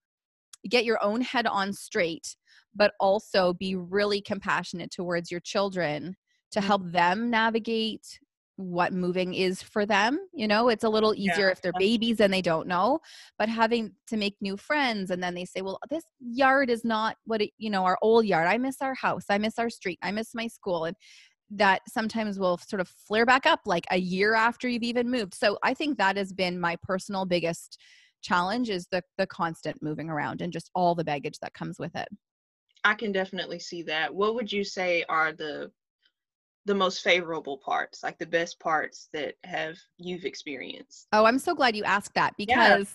get 0.68 0.84
your 0.84 1.02
own 1.02 1.20
head 1.20 1.46
on 1.46 1.72
straight 1.72 2.36
but 2.72 2.92
also 3.00 3.52
be 3.52 3.74
really 3.74 4.20
compassionate 4.20 4.92
towards 4.92 5.28
your 5.28 5.40
children 5.40 6.14
to 6.52 6.60
help 6.60 6.82
mm-hmm. 6.82 6.92
them 6.92 7.30
navigate 7.30 8.18
what 8.56 8.92
moving 8.92 9.32
is 9.32 9.62
for 9.62 9.86
them. 9.86 10.18
You 10.34 10.46
know, 10.46 10.68
it's 10.68 10.84
a 10.84 10.88
little 10.88 11.14
easier 11.14 11.46
yeah. 11.46 11.52
if 11.52 11.62
they're 11.62 11.72
babies 11.78 12.20
and 12.20 12.32
they 12.32 12.42
don't 12.42 12.68
know, 12.68 13.00
but 13.38 13.48
having 13.48 13.92
to 14.08 14.16
make 14.16 14.36
new 14.40 14.56
friends 14.56 15.10
and 15.10 15.22
then 15.22 15.34
they 15.34 15.46
say, 15.46 15.62
well, 15.62 15.78
this 15.88 16.04
yard 16.20 16.68
is 16.68 16.84
not 16.84 17.16
what 17.24 17.40
it, 17.40 17.50
you 17.56 17.70
know, 17.70 17.84
our 17.84 17.96
old 18.02 18.26
yard. 18.26 18.46
I 18.46 18.58
miss 18.58 18.76
our 18.82 18.94
house. 18.94 19.24
I 19.30 19.38
miss 19.38 19.58
our 19.58 19.70
street. 19.70 19.98
I 20.02 20.10
miss 20.10 20.34
my 20.34 20.46
school. 20.46 20.84
And 20.84 20.96
that 21.52 21.80
sometimes 21.88 22.38
will 22.38 22.58
sort 22.58 22.80
of 22.80 22.88
flare 22.88 23.26
back 23.26 23.46
up 23.46 23.60
like 23.66 23.86
a 23.90 23.98
year 23.98 24.34
after 24.34 24.68
you've 24.68 24.82
even 24.82 25.10
moved. 25.10 25.34
So 25.34 25.58
I 25.62 25.74
think 25.74 25.98
that 25.98 26.16
has 26.16 26.32
been 26.32 26.60
my 26.60 26.76
personal 26.82 27.24
biggest 27.24 27.78
challenge 28.22 28.68
is 28.68 28.86
the 28.92 29.02
the 29.18 29.26
constant 29.26 29.82
moving 29.82 30.10
around 30.10 30.42
and 30.42 30.52
just 30.52 30.70
all 30.74 30.94
the 30.94 31.04
baggage 31.04 31.38
that 31.40 31.54
comes 31.54 31.78
with 31.78 31.96
it. 31.96 32.08
I 32.84 32.94
can 32.94 33.12
definitely 33.12 33.58
see 33.58 33.82
that. 33.84 34.14
What 34.14 34.34
would 34.34 34.52
you 34.52 34.64
say 34.64 35.04
are 35.08 35.32
the 35.32 35.70
the 36.70 36.74
most 36.76 37.02
favorable 37.02 37.58
parts, 37.58 38.04
like 38.04 38.16
the 38.16 38.26
best 38.26 38.60
parts 38.60 39.08
that 39.12 39.34
have 39.42 39.76
you've 39.98 40.24
experienced? 40.24 41.08
Oh, 41.12 41.24
I'm 41.24 41.40
so 41.40 41.52
glad 41.52 41.74
you 41.74 41.82
asked 41.82 42.14
that 42.14 42.36
because 42.38 42.94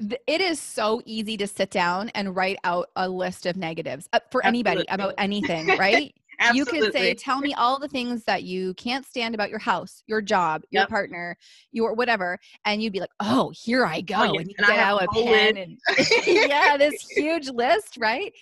yeah. 0.00 0.08
th- 0.08 0.22
it 0.26 0.40
is 0.40 0.58
so 0.58 1.02
easy 1.04 1.36
to 1.36 1.46
sit 1.46 1.70
down 1.70 2.08
and 2.14 2.34
write 2.34 2.56
out 2.64 2.88
a 2.96 3.06
list 3.06 3.44
of 3.44 3.58
negatives 3.58 4.08
uh, 4.14 4.20
for 4.30 4.40
Absolutely. 4.46 4.70
anybody 4.70 4.88
about 4.88 5.12
anything, 5.18 5.66
right? 5.78 6.14
you 6.54 6.64
can 6.64 6.90
say, 6.90 7.12
Tell 7.12 7.40
me 7.40 7.52
all 7.52 7.78
the 7.78 7.86
things 7.86 8.24
that 8.24 8.44
you 8.44 8.72
can't 8.74 9.04
stand 9.04 9.34
about 9.34 9.50
your 9.50 9.58
house, 9.58 10.02
your 10.06 10.22
job, 10.22 10.62
your 10.70 10.84
yep. 10.84 10.88
partner, 10.88 11.36
your 11.70 11.92
whatever. 11.92 12.38
And 12.64 12.82
you'd 12.82 12.94
be 12.94 13.00
like, 13.00 13.12
Oh, 13.20 13.52
here 13.54 13.84
I 13.84 14.00
go. 14.00 14.16
Oh. 14.16 14.38
And 14.38 14.48
you 14.48 14.54
and 14.56 14.66
get 14.66 14.78
out 14.78 15.02
a 15.02 15.08
pen 15.08 15.58
and 15.58 15.78
yeah, 16.26 16.78
this 16.78 16.94
huge 17.10 17.50
list, 17.50 17.98
right? 18.00 18.32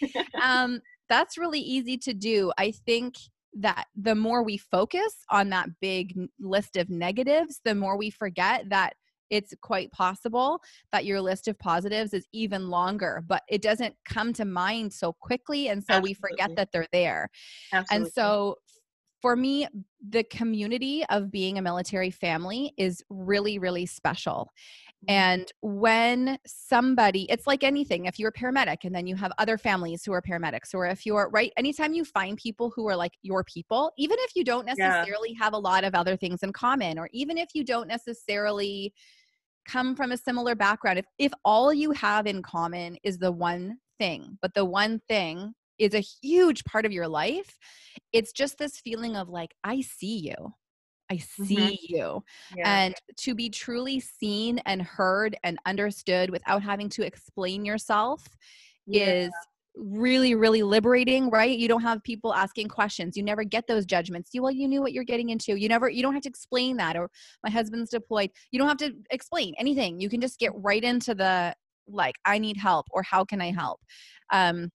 Um, 0.40 0.80
that's 1.08 1.36
really 1.36 1.58
easy 1.58 1.98
to 1.98 2.14
do. 2.14 2.52
I 2.56 2.70
think 2.70 3.16
that 3.54 3.86
the 3.96 4.14
more 4.14 4.42
we 4.42 4.56
focus 4.56 5.24
on 5.30 5.50
that 5.50 5.68
big 5.80 6.14
list 6.38 6.76
of 6.76 6.88
negatives, 6.88 7.60
the 7.64 7.74
more 7.74 7.96
we 7.96 8.10
forget 8.10 8.68
that 8.68 8.94
it's 9.30 9.54
quite 9.62 9.90
possible 9.92 10.60
that 10.92 11.04
your 11.04 11.20
list 11.20 11.48
of 11.48 11.58
positives 11.58 12.12
is 12.12 12.26
even 12.32 12.68
longer, 12.68 13.22
but 13.26 13.42
it 13.48 13.62
doesn't 13.62 13.94
come 14.04 14.32
to 14.32 14.44
mind 14.44 14.92
so 14.92 15.12
quickly. 15.12 15.68
And 15.68 15.82
so 15.82 15.94
Absolutely. 15.94 16.10
we 16.10 16.14
forget 16.14 16.56
that 16.56 16.68
they're 16.72 16.88
there. 16.92 17.28
Absolutely. 17.72 18.04
And 18.04 18.12
so 18.12 18.56
for 19.22 19.36
me, 19.36 19.68
the 20.08 20.24
community 20.24 21.04
of 21.10 21.30
being 21.30 21.58
a 21.58 21.62
military 21.62 22.10
family 22.10 22.72
is 22.76 23.02
really, 23.10 23.58
really 23.58 23.86
special. 23.86 24.50
Mm-hmm. 25.08 25.12
And 25.12 25.52
when 25.62 26.38
somebody, 26.46 27.26
it's 27.30 27.46
like 27.46 27.64
anything, 27.64 28.04
if 28.04 28.18
you're 28.18 28.30
a 28.30 28.32
paramedic 28.32 28.78
and 28.84 28.94
then 28.94 29.06
you 29.06 29.16
have 29.16 29.32
other 29.38 29.56
families 29.56 30.04
who 30.04 30.12
are 30.12 30.20
paramedics, 30.20 30.74
or 30.74 30.86
if 30.86 31.06
you're 31.06 31.30
right, 31.32 31.52
anytime 31.56 31.94
you 31.94 32.04
find 32.04 32.36
people 32.36 32.70
who 32.74 32.86
are 32.88 32.96
like 32.96 33.12
your 33.22 33.42
people, 33.44 33.92
even 33.96 34.16
if 34.20 34.36
you 34.36 34.44
don't 34.44 34.66
necessarily 34.66 35.30
yeah. 35.30 35.44
have 35.44 35.54
a 35.54 35.58
lot 35.58 35.84
of 35.84 35.94
other 35.94 36.16
things 36.16 36.42
in 36.42 36.52
common, 36.52 36.98
or 36.98 37.08
even 37.12 37.38
if 37.38 37.48
you 37.54 37.64
don't 37.64 37.88
necessarily 37.88 38.92
come 39.66 39.94
from 39.94 40.12
a 40.12 40.16
similar 40.16 40.54
background, 40.54 40.98
if, 40.98 41.06
if 41.18 41.32
all 41.44 41.72
you 41.72 41.92
have 41.92 42.26
in 42.26 42.42
common 42.42 42.96
is 43.02 43.18
the 43.18 43.32
one 43.32 43.78
thing, 43.98 44.38
but 44.42 44.52
the 44.54 44.64
one 44.64 45.00
thing 45.08 45.54
is 45.78 45.94
a 45.94 46.00
huge 46.00 46.62
part 46.64 46.84
of 46.84 46.92
your 46.92 47.08
life, 47.08 47.56
it's 48.12 48.32
just 48.32 48.58
this 48.58 48.78
feeling 48.78 49.16
of 49.16 49.30
like, 49.30 49.54
I 49.64 49.80
see 49.80 50.18
you. 50.18 50.52
I 51.10 51.14
mm-hmm. 51.14 51.44
see 51.44 51.56
mm-hmm. 51.56 51.94
you. 51.94 52.24
Yeah. 52.56 52.84
And 52.84 52.94
to 53.18 53.34
be 53.34 53.50
truly 53.50 54.00
seen 54.00 54.58
and 54.66 54.80
heard 54.80 55.36
and 55.42 55.58
understood 55.66 56.30
without 56.30 56.62
having 56.62 56.88
to 56.90 57.04
explain 57.04 57.64
yourself 57.64 58.24
yeah. 58.86 59.04
is 59.06 59.32
really 59.76 60.34
really 60.34 60.64
liberating 60.64 61.30
right 61.30 61.56
you 61.56 61.68
don't 61.68 61.80
have 61.82 62.02
people 62.02 62.34
asking 62.34 62.66
questions 62.66 63.16
you 63.16 63.22
never 63.22 63.44
get 63.44 63.66
those 63.68 63.86
judgments 63.86 64.30
you 64.32 64.42
well 64.42 64.50
you 64.50 64.66
knew 64.66 64.82
what 64.82 64.92
you're 64.92 65.04
getting 65.04 65.30
into 65.30 65.54
you 65.54 65.68
never 65.68 65.88
you 65.88 66.02
don't 66.02 66.12
have 66.12 66.24
to 66.24 66.28
explain 66.28 66.76
that 66.76 66.96
or 66.96 67.08
my 67.44 67.50
husband's 67.50 67.88
deployed 67.88 68.30
you 68.50 68.58
don't 68.58 68.66
have 68.66 68.76
to 68.76 68.92
explain 69.10 69.54
anything 69.58 70.00
you 70.00 70.08
can 70.08 70.20
just 70.20 70.40
get 70.40 70.50
right 70.56 70.82
into 70.82 71.14
the 71.14 71.54
like 71.86 72.16
i 72.24 72.36
need 72.36 72.56
help 72.56 72.84
or 72.90 73.02
how 73.04 73.24
can 73.24 73.40
i 73.40 73.52
help 73.52 73.80
um 74.32 74.68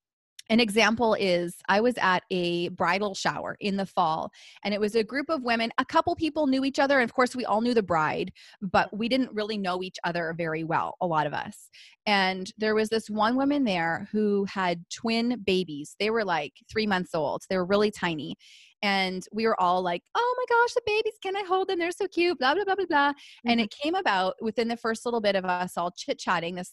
an 0.50 0.60
example 0.60 1.16
is 1.16 1.56
I 1.68 1.82
was 1.82 1.96
at 1.98 2.24
a 2.30 2.70
bridal 2.70 3.16
shower 3.16 3.58
in 3.60 3.78
the 3.78 3.86
fall, 3.86 4.32
and 4.64 4.74
it 4.74 4.80
was 4.80 4.96
a 4.96 5.04
group 5.04 5.30
of 5.30 5.44
women. 5.44 5.72
A 5.78 5.86
couple 5.86 6.16
people 6.16 6.48
knew 6.48 6.64
each 6.64 6.80
other, 6.80 7.00
and 7.00 7.10
of 7.10 7.14
course, 7.14 7.36
we 7.36 7.46
all 7.46 7.62
knew 7.62 7.74
the 7.74 7.84
bride, 7.84 8.32
but 8.62 8.96
we 8.96 9.10
didn't 9.10 9.34
really 9.34 9.58
know 9.58 9.82
each 9.82 9.98
other 10.04 10.34
very 10.38 10.64
well, 10.64 10.96
a 11.02 11.08
lot 11.08 11.28
of 11.28 11.34
us. 11.34 11.70
And 12.06 12.52
there 12.58 12.76
was 12.76 12.90
this 12.90 13.10
one 13.10 13.36
woman 13.36 13.64
there 13.64 14.08
who 14.12 14.46
had 14.46 14.86
twin 14.94 15.42
babies. 15.46 15.96
They 16.00 16.12
were 16.12 16.24
like 16.24 16.54
three 16.72 16.86
months 16.86 17.16
old, 17.16 17.44
they 17.50 17.58
were 17.58 17.66
really 17.66 17.92
tiny. 17.92 18.36
And 18.82 19.26
we 19.32 19.48
were 19.48 19.60
all 19.60 19.82
like, 19.82 20.04
oh 20.14 20.36
my 20.38 20.56
gosh, 20.56 20.74
the 20.76 20.82
babies, 20.86 21.18
can 21.24 21.36
I 21.36 21.44
hold 21.48 21.70
them? 21.70 21.80
They're 21.80 21.92
so 21.92 22.08
cute, 22.08 22.38
blah, 22.38 22.54
blah, 22.54 22.66
blah, 22.66 22.76
blah, 22.76 22.86
blah. 22.86 23.10
Mm-hmm. 23.10 23.50
And 23.50 23.62
it 23.62 23.72
came 23.72 23.96
about 23.96 24.36
within 24.42 24.68
the 24.68 24.78
first 24.78 25.06
little 25.06 25.22
bit 25.22 25.36
of 25.36 25.44
us 25.44 25.76
all 25.76 25.92
chit 25.92 26.20
chatting, 26.20 26.54
this 26.54 26.72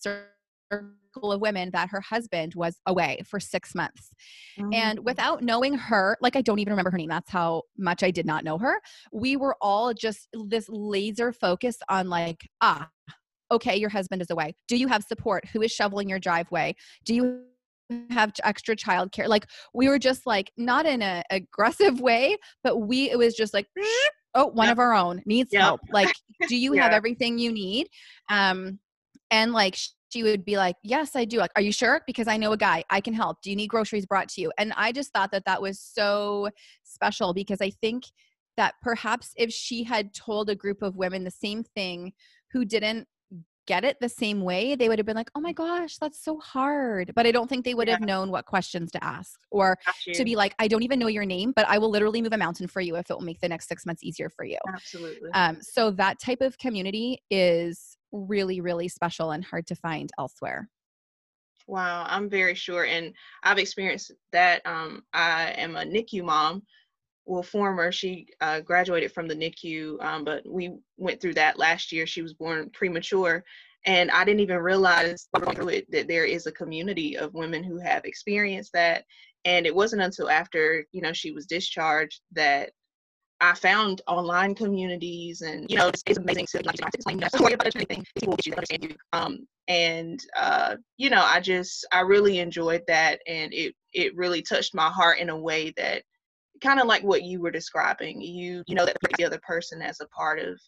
of 0.72 1.40
women 1.40 1.70
that 1.72 1.90
her 1.90 2.00
husband 2.00 2.54
was 2.54 2.80
away 2.86 3.20
for 3.26 3.38
six 3.38 3.74
months. 3.74 4.10
Mm-hmm. 4.58 4.72
And 4.72 4.98
mm. 4.98 5.04
without 5.04 5.42
knowing 5.42 5.74
her, 5.74 6.16
like 6.20 6.36
I 6.36 6.40
don't 6.40 6.58
even 6.58 6.72
remember 6.72 6.90
her 6.90 6.98
name, 6.98 7.10
that's 7.10 7.30
how 7.30 7.62
much 7.78 8.02
I 8.02 8.10
did 8.10 8.26
not 8.26 8.44
know 8.44 8.58
her. 8.58 8.80
We 9.12 9.36
were 9.36 9.56
all 9.60 9.92
just 9.92 10.28
this 10.48 10.66
laser 10.68 11.32
focus 11.32 11.76
on 11.88 12.08
like, 12.08 12.48
ah, 12.60 12.88
okay, 13.50 13.76
your 13.76 13.90
husband 13.90 14.22
is 14.22 14.30
away. 14.30 14.54
Do 14.68 14.76
you 14.76 14.88
have 14.88 15.02
support? 15.02 15.46
Who 15.52 15.62
is 15.62 15.70
shoveling 15.70 16.08
your 16.08 16.18
driveway? 16.18 16.74
Do 17.04 17.14
you 17.14 17.42
have 18.10 18.32
extra 18.42 18.74
childcare? 18.74 19.28
Like 19.28 19.46
we 19.74 19.88
were 19.88 19.98
just 19.98 20.26
like 20.26 20.50
not 20.56 20.86
in 20.86 21.02
a 21.02 21.22
aggressive 21.30 22.00
way, 22.08 22.36
but 22.64 22.78
we 22.78 23.10
it 23.10 23.18
was 23.18 23.34
just 23.34 23.52
like 23.52 23.66
oh, 24.34 24.46
one 24.46 24.68
yep. 24.68 24.72
of 24.72 24.78
our 24.78 24.94
own 24.94 25.22
needs 25.26 25.52
yep. 25.52 25.62
help. 25.62 25.80
Like, 25.92 26.12
do 26.48 26.56
you 26.56 26.74
yeah. 26.76 26.84
have 26.84 26.92
everything 26.92 27.38
you 27.38 27.52
need? 27.52 27.88
Um, 28.30 28.78
and 29.30 29.52
like 29.52 29.76
she 30.12 30.22
would 30.22 30.44
be 30.44 30.56
like, 30.56 30.76
Yes, 30.82 31.16
I 31.16 31.24
do. 31.24 31.38
Like, 31.38 31.52
are 31.56 31.62
you 31.62 31.72
sure? 31.72 32.02
Because 32.06 32.28
I 32.28 32.36
know 32.36 32.52
a 32.52 32.56
guy, 32.56 32.84
I 32.90 33.00
can 33.00 33.14
help. 33.14 33.42
Do 33.42 33.50
you 33.50 33.56
need 33.56 33.68
groceries 33.68 34.06
brought 34.06 34.28
to 34.30 34.40
you? 34.40 34.52
And 34.58 34.72
I 34.76 34.92
just 34.92 35.12
thought 35.12 35.32
that 35.32 35.44
that 35.46 35.62
was 35.62 35.80
so 35.80 36.50
special 36.82 37.32
because 37.32 37.60
I 37.60 37.70
think 37.70 38.04
that 38.56 38.74
perhaps 38.82 39.32
if 39.36 39.50
she 39.50 39.84
had 39.84 40.12
told 40.12 40.50
a 40.50 40.54
group 40.54 40.82
of 40.82 40.96
women 40.96 41.24
the 41.24 41.30
same 41.30 41.64
thing 41.64 42.12
who 42.52 42.64
didn't 42.64 43.08
get 43.66 43.84
it 43.84 43.96
the 44.00 44.08
same 44.08 44.42
way, 44.42 44.74
they 44.74 44.88
would 44.88 44.98
have 44.98 45.06
been 45.06 45.16
like, 45.16 45.30
oh 45.34 45.40
my 45.40 45.52
gosh, 45.52 45.96
that's 45.98 46.22
so 46.22 46.38
hard. 46.38 47.12
But 47.14 47.26
I 47.26 47.32
don't 47.32 47.48
think 47.48 47.64
they 47.64 47.74
would 47.74 47.88
yeah. 47.88 47.94
have 47.94 48.02
known 48.02 48.30
what 48.30 48.44
questions 48.44 48.90
to 48.92 49.02
ask 49.04 49.38
or 49.50 49.78
to 50.12 50.24
be 50.24 50.34
like, 50.36 50.54
I 50.58 50.68
don't 50.68 50.82
even 50.82 50.98
know 50.98 51.06
your 51.06 51.24
name, 51.24 51.52
but 51.54 51.66
I 51.68 51.78
will 51.78 51.90
literally 51.90 52.20
move 52.20 52.32
a 52.32 52.38
mountain 52.38 52.66
for 52.66 52.80
you 52.80 52.96
if 52.96 53.08
it 53.10 53.14
will 53.14 53.24
make 53.24 53.40
the 53.40 53.48
next 53.48 53.68
six 53.68 53.86
months 53.86 54.02
easier 54.02 54.28
for 54.28 54.44
you. 54.44 54.58
Absolutely. 54.68 55.30
Um, 55.32 55.58
so 55.60 55.90
that 55.92 56.18
type 56.18 56.40
of 56.40 56.58
community 56.58 57.22
is 57.30 57.91
really, 58.12 58.60
really 58.60 58.88
special 58.88 59.30
and 59.30 59.44
hard 59.44 59.66
to 59.68 59.74
find 59.74 60.10
elsewhere. 60.18 60.68
Wow, 61.66 62.04
I'm 62.08 62.28
very 62.28 62.54
sure. 62.54 62.84
And 62.84 63.14
I've 63.42 63.58
experienced 63.58 64.12
that. 64.32 64.62
Um, 64.66 65.04
I 65.12 65.54
am 65.56 65.76
a 65.76 65.84
NICU 65.84 66.24
mom. 66.24 66.62
Well, 67.24 67.42
former, 67.42 67.92
she 67.92 68.26
uh, 68.40 68.60
graduated 68.60 69.12
from 69.12 69.28
the 69.28 69.36
NICU, 69.36 70.02
um, 70.02 70.24
but 70.24 70.42
we 70.44 70.72
went 70.96 71.20
through 71.20 71.34
that 71.34 71.58
last 71.58 71.92
year. 71.92 72.06
She 72.06 72.20
was 72.20 72.34
born 72.34 72.68
premature. 72.70 73.44
And 73.84 74.10
I 74.10 74.24
didn't 74.24 74.40
even 74.40 74.58
realize 74.58 75.28
that 75.32 76.06
there 76.08 76.24
is 76.24 76.46
a 76.46 76.52
community 76.52 77.16
of 77.16 77.34
women 77.34 77.64
who 77.64 77.78
have 77.78 78.04
experienced 78.04 78.72
that. 78.74 79.04
And 79.44 79.66
it 79.66 79.74
wasn't 79.74 80.02
until 80.02 80.30
after, 80.30 80.86
you 80.92 81.00
know, 81.00 81.12
she 81.12 81.32
was 81.32 81.46
discharged 81.46 82.20
that 82.32 82.70
I 83.42 83.54
found 83.54 84.02
online 84.06 84.54
communities, 84.54 85.42
and 85.42 85.68
you 85.68 85.76
know, 85.76 85.88
it's, 85.88 86.02
it's 86.06 86.18
amazing 86.18 86.46
to 86.46 86.62
like, 86.64 86.78
explain, 86.94 87.18
you 87.18 87.22
know, 87.22 87.28
story 87.34 87.54
about 87.54 87.74
anything. 87.74 88.04
People 88.16 88.30
will 88.30 88.36
get 88.36 88.46
you 88.46 88.52
to 88.52 88.58
understand 88.58 88.84
you. 88.84 88.96
Um, 89.12 89.46
and 89.66 90.20
uh, 90.38 90.76
you 90.96 91.10
know, 91.10 91.22
I 91.22 91.40
just 91.40 91.84
I 91.92 92.00
really 92.00 92.38
enjoyed 92.38 92.82
that, 92.86 93.20
and 93.26 93.52
it 93.52 93.74
it 93.92 94.16
really 94.16 94.42
touched 94.42 94.76
my 94.76 94.88
heart 94.88 95.18
in 95.18 95.28
a 95.28 95.36
way 95.36 95.74
that 95.76 96.04
kind 96.62 96.78
of 96.78 96.86
like 96.86 97.02
what 97.02 97.24
you 97.24 97.40
were 97.40 97.50
describing. 97.50 98.20
You 98.20 98.62
you 98.68 98.76
know 98.76 98.86
that 98.86 98.96
the 99.18 99.24
other 99.24 99.40
person 99.44 99.82
as 99.82 100.00
a 100.00 100.06
part 100.08 100.38
of 100.38 100.60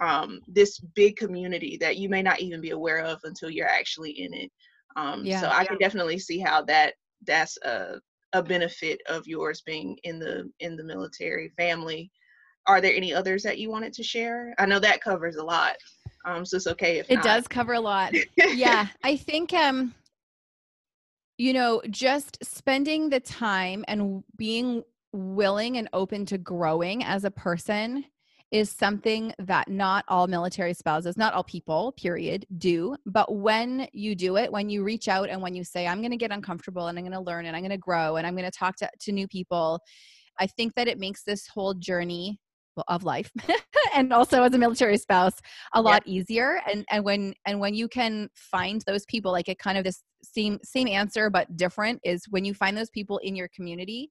um, 0.00 0.40
this 0.46 0.78
big 0.78 1.16
community 1.16 1.78
that 1.80 1.96
you 1.96 2.08
may 2.08 2.22
not 2.22 2.40
even 2.40 2.60
be 2.60 2.70
aware 2.70 3.00
of 3.00 3.18
until 3.24 3.50
you're 3.50 3.66
actually 3.66 4.12
in 4.12 4.32
it. 4.34 4.52
Um, 4.94 5.24
yeah, 5.24 5.40
so 5.40 5.48
I 5.48 5.62
yeah. 5.62 5.64
can 5.64 5.78
definitely 5.78 6.20
see 6.20 6.38
how 6.38 6.62
that 6.62 6.94
that's 7.26 7.58
a 7.64 8.00
a 8.32 8.42
benefit 8.42 9.00
of 9.08 9.26
yours 9.26 9.62
being 9.62 9.98
in 10.04 10.18
the 10.18 10.50
in 10.60 10.76
the 10.76 10.84
military 10.84 11.52
family. 11.56 12.10
Are 12.66 12.80
there 12.80 12.94
any 12.94 13.12
others 13.12 13.42
that 13.42 13.58
you 13.58 13.70
wanted 13.70 13.92
to 13.94 14.02
share? 14.02 14.54
I 14.58 14.66
know 14.66 14.78
that 14.78 15.00
covers 15.00 15.36
a 15.36 15.44
lot. 15.44 15.76
Um, 16.24 16.44
so 16.44 16.56
it's 16.56 16.66
okay 16.66 16.98
if 16.98 17.10
it 17.10 17.16
not. 17.16 17.24
does 17.24 17.48
cover 17.48 17.74
a 17.74 17.80
lot. 17.80 18.14
yeah, 18.36 18.86
I 19.04 19.16
think 19.16 19.52
um, 19.52 19.94
you 21.38 21.54
know, 21.54 21.80
just 21.90 22.36
spending 22.42 23.08
the 23.08 23.20
time 23.20 23.84
and 23.88 24.22
being 24.36 24.84
willing 25.12 25.78
and 25.78 25.88
open 25.92 26.26
to 26.26 26.36
growing 26.36 27.02
as 27.02 27.24
a 27.24 27.30
person 27.30 28.04
is 28.50 28.70
something 28.70 29.32
that 29.38 29.68
not 29.68 30.04
all 30.08 30.26
military 30.26 30.74
spouses, 30.74 31.16
not 31.16 31.32
all 31.32 31.44
people, 31.44 31.92
period, 31.92 32.44
do. 32.58 32.96
But 33.06 33.34
when 33.34 33.88
you 33.92 34.14
do 34.14 34.36
it, 34.36 34.50
when 34.50 34.68
you 34.68 34.82
reach 34.82 35.08
out 35.08 35.28
and 35.28 35.40
when 35.40 35.54
you 35.54 35.62
say, 35.64 35.86
I'm 35.86 36.00
going 36.00 36.10
to 36.10 36.16
get 36.16 36.32
uncomfortable 36.32 36.88
and 36.88 36.98
I'm 36.98 37.04
going 37.04 37.12
to 37.12 37.20
learn 37.20 37.46
and 37.46 37.56
I'm 37.56 37.62
going 37.62 37.70
to 37.70 37.78
grow 37.78 38.16
and 38.16 38.26
I'm 38.26 38.36
going 38.36 38.50
to 38.50 38.56
talk 38.56 38.76
to, 38.76 38.90
to 39.00 39.12
new 39.12 39.28
people, 39.28 39.80
I 40.38 40.46
think 40.46 40.74
that 40.74 40.88
it 40.88 40.98
makes 40.98 41.22
this 41.22 41.46
whole 41.46 41.74
journey 41.74 42.38
of 42.88 43.02
life 43.02 43.30
and 43.94 44.12
also 44.12 44.42
as 44.42 44.54
a 44.54 44.58
military 44.58 44.96
spouse 44.96 45.34
a 45.74 45.82
lot 45.82 46.02
yeah. 46.06 46.14
easier 46.14 46.60
and 46.70 46.84
and 46.90 47.04
when 47.04 47.34
and 47.46 47.58
when 47.58 47.74
you 47.74 47.88
can 47.88 48.28
find 48.34 48.82
those 48.86 49.04
people 49.06 49.32
like 49.32 49.48
it 49.48 49.58
kind 49.58 49.76
of 49.76 49.84
this 49.84 50.02
same 50.22 50.58
same 50.62 50.88
answer 50.88 51.30
but 51.30 51.56
different 51.56 52.00
is 52.04 52.22
when 52.30 52.44
you 52.44 52.54
find 52.54 52.76
those 52.76 52.90
people 52.90 53.18
in 53.18 53.34
your 53.34 53.48
community 53.54 54.10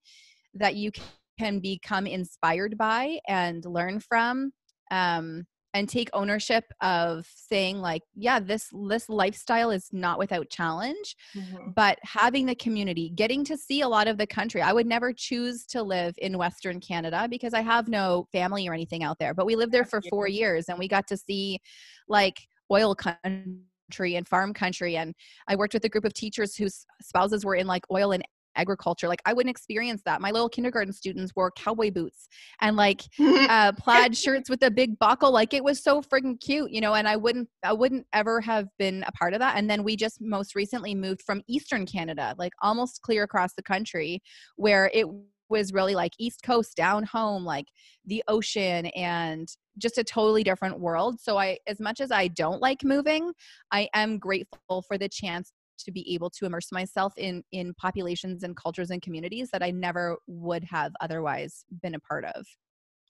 that 0.54 0.76
you 0.76 0.92
can 1.40 1.60
become 1.60 2.06
inspired 2.06 2.78
by 2.78 3.18
and 3.28 3.64
learn 3.66 4.00
from 4.00 4.52
um, 4.92 5.46
and 5.74 5.88
take 5.88 6.10
ownership 6.14 6.64
of 6.82 7.28
saying 7.36 7.78
like 7.78 8.02
yeah 8.16 8.40
this 8.40 8.70
this 8.88 9.08
lifestyle 9.10 9.70
is 9.70 9.90
not 9.92 10.18
without 10.18 10.50
challenge 10.50 11.16
mm-hmm. 11.36 11.72
but 11.76 11.98
having 12.04 12.46
the 12.46 12.56
community 12.56 13.12
getting 13.16 13.44
to 13.44 13.58
see 13.58 13.82
a 13.82 13.88
lot 13.88 14.08
of 14.08 14.18
the 14.18 14.26
country 14.26 14.62
i 14.62 14.74
would 14.74 14.88
never 14.88 15.14
choose 15.14 15.66
to 15.66 15.84
live 15.84 16.14
in 16.18 16.38
western 16.38 16.80
canada 16.80 17.28
because 17.30 17.54
i 17.54 17.62
have 17.62 17.88
no 17.88 18.28
family 18.32 18.68
or 18.68 18.74
anything 18.74 19.04
out 19.04 19.18
there 19.20 19.34
but 19.34 19.46
we 19.46 19.56
lived 19.56 19.72
there 19.72 19.86
for 19.86 20.02
4 20.10 20.28
years 20.28 20.66
and 20.70 20.80
we 20.80 20.88
got 20.88 21.08
to 21.08 21.18
see 21.18 21.60
like 22.08 22.38
oil 22.72 22.96
country 22.96 24.16
and 24.16 24.28
farm 24.28 24.54
country 24.54 24.98
and 24.98 25.14
i 25.48 25.56
worked 25.56 25.74
with 25.74 25.86
a 25.86 25.90
group 25.90 26.06
of 26.06 26.14
teachers 26.14 26.56
whose 26.56 26.86
spouses 27.02 27.46
were 27.46 27.56
in 27.56 27.68
like 27.68 27.84
oil 27.92 28.12
and 28.12 28.24
agriculture. 28.56 29.08
Like 29.08 29.22
I 29.26 29.34
wouldn't 29.34 29.50
experience 29.50 30.02
that. 30.06 30.22
My 30.22 30.32
little 30.32 30.50
kindergarten 30.50 30.94
students 30.94 31.34
wore 31.36 31.52
cowboy 31.52 31.92
boots 31.92 32.28
and 32.62 32.76
like 32.76 33.02
uh, 33.20 33.72
plaid 33.74 34.16
shirts 34.16 34.50
with 34.50 34.64
a 34.64 34.72
big 34.72 34.98
buckle. 35.00 35.32
Like 35.32 35.54
it 35.54 35.64
was 35.64 35.84
so 35.84 36.02
friggin' 36.02 36.40
cute, 36.40 36.72
you 36.72 36.82
know. 36.82 36.96
And 36.96 37.08
I 37.08 37.16
wouldn't, 37.16 37.50
I 37.64 37.74
wouldn't 37.74 38.06
ever 38.14 38.42
have 38.42 38.68
been 38.78 39.04
a 39.08 39.12
part 39.14 39.34
of 39.34 39.40
that. 39.40 39.58
And 39.58 39.70
then 39.70 39.84
we 39.84 39.96
just 39.96 40.22
most 40.22 40.56
recently 40.56 40.96
moved 40.96 41.22
from 41.22 41.42
Eastern 41.48 41.86
Canada, 41.86 42.36
like 42.38 42.54
almost 42.62 43.02
clear 43.02 43.24
across 43.24 43.54
the 43.56 43.64
country, 43.64 44.22
where 44.56 44.90
it 44.94 45.06
was 45.50 45.74
really 45.74 45.96
like 45.96 46.14
East 46.20 46.44
Coast 46.44 46.78
down 46.78 47.04
home, 47.04 47.44
like 47.44 47.66
the 48.06 48.24
ocean 48.28 48.88
and 48.88 49.48
just 49.78 49.98
a 49.98 50.04
totally 50.04 50.44
different 50.44 50.80
world. 50.80 51.20
So 51.20 51.38
I 51.38 51.58
as 51.68 51.80
much 51.80 52.02
as 52.02 52.12
I 52.12 52.28
don't 52.28 52.62
like 52.62 52.84
moving, 52.84 53.32
I 53.72 53.90
am 53.94 54.20
grateful 54.20 54.84
for 54.88 54.98
the 54.98 55.10
chance 55.10 55.52
to 55.80 55.92
be 55.92 56.14
able 56.14 56.30
to 56.32 56.46
immerse 56.46 56.72
myself 56.72 57.14
in 57.18 57.44
in 57.52 57.74
populations 57.76 58.44
and 58.44 58.56
cultures 58.56 58.92
and 58.92 59.02
communities 59.02 59.50
that 59.52 59.64
I 59.64 59.72
never 59.72 60.18
would 60.28 60.64
have 60.66 60.94
otherwise 61.02 61.66
been 61.82 61.96
a 61.96 62.00
part 62.00 62.26
of. 62.26 62.46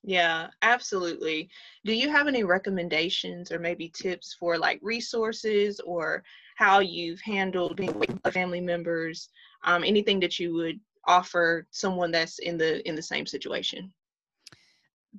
Yeah, 0.03 0.47
absolutely. 0.61 1.49
Do 1.83 1.93
you 1.93 2.09
have 2.09 2.27
any 2.27 2.43
recommendations 2.43 3.51
or 3.51 3.59
maybe 3.59 3.89
tips 3.89 4.33
for 4.39 4.57
like 4.57 4.79
resources 4.81 5.81
or 5.81 6.23
how 6.55 6.79
you've 6.79 7.19
handled 7.21 7.75
being 7.75 7.97
with 7.99 8.33
family 8.33 8.61
members? 8.61 9.29
Um, 9.65 9.83
anything 9.83 10.19
that 10.21 10.39
you 10.39 10.53
would 10.53 10.79
offer 11.05 11.67
someone 11.71 12.11
that's 12.11 12.39
in 12.39 12.57
the 12.57 12.87
in 12.87 12.95
the 12.95 13.01
same 13.01 13.25
situation? 13.25 13.91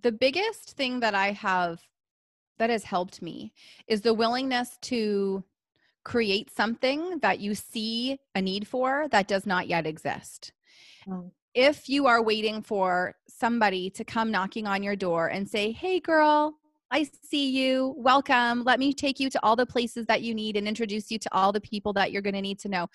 The 0.03 0.13
biggest 0.13 0.77
thing 0.77 1.01
that 1.01 1.15
I 1.15 1.33
have 1.33 1.81
that 2.59 2.71
has 2.71 2.85
helped 2.85 3.21
me 3.21 3.53
is 3.87 4.01
the 4.01 4.15
willingness 4.15 4.79
to 4.83 5.45
create 6.05 6.51
something 6.55 7.19
that 7.21 7.41
you 7.41 7.55
see 7.55 8.19
a 8.35 8.43
need 8.43 8.67
for 8.67 9.07
that 9.11 9.29
does 9.29 9.47
not 9.47 9.69
yet 9.69 9.87
exist. 9.87 10.53
Mm. 11.07 11.31
If 11.55 11.89
you 11.89 12.07
are 12.07 12.23
waiting 12.23 12.63
for 12.63 13.15
somebody 13.29 13.91
to 13.91 14.05
come 14.05 14.31
knocking 14.31 14.67
on 14.67 14.83
your 14.83 14.97
door 14.97 15.29
and 15.29 15.49
say, 15.49 15.73
Hey, 15.73 16.01
girl, 16.01 16.55
I 16.91 17.09
see 17.29 17.51
you. 17.51 17.95
Welcome. 17.97 18.65
Let 18.65 18.81
me 18.81 18.93
take 18.93 19.21
you 19.21 19.31
to 19.31 19.41
all 19.43 19.57
the 19.57 19.67
places 19.67 20.07
that 20.07 20.23
you 20.23 20.35
need 20.35 20.57
and 20.57 20.67
introduce 20.67 21.11
you 21.11 21.19
to 21.21 21.29
all 21.33 21.53
the 21.53 21.61
people 21.61 21.93
that 21.95 22.11
you're 22.11 22.23
going 22.23 22.35
to 22.35 22.41
need 22.41 22.59
to 22.61 22.69
know. 22.69 22.89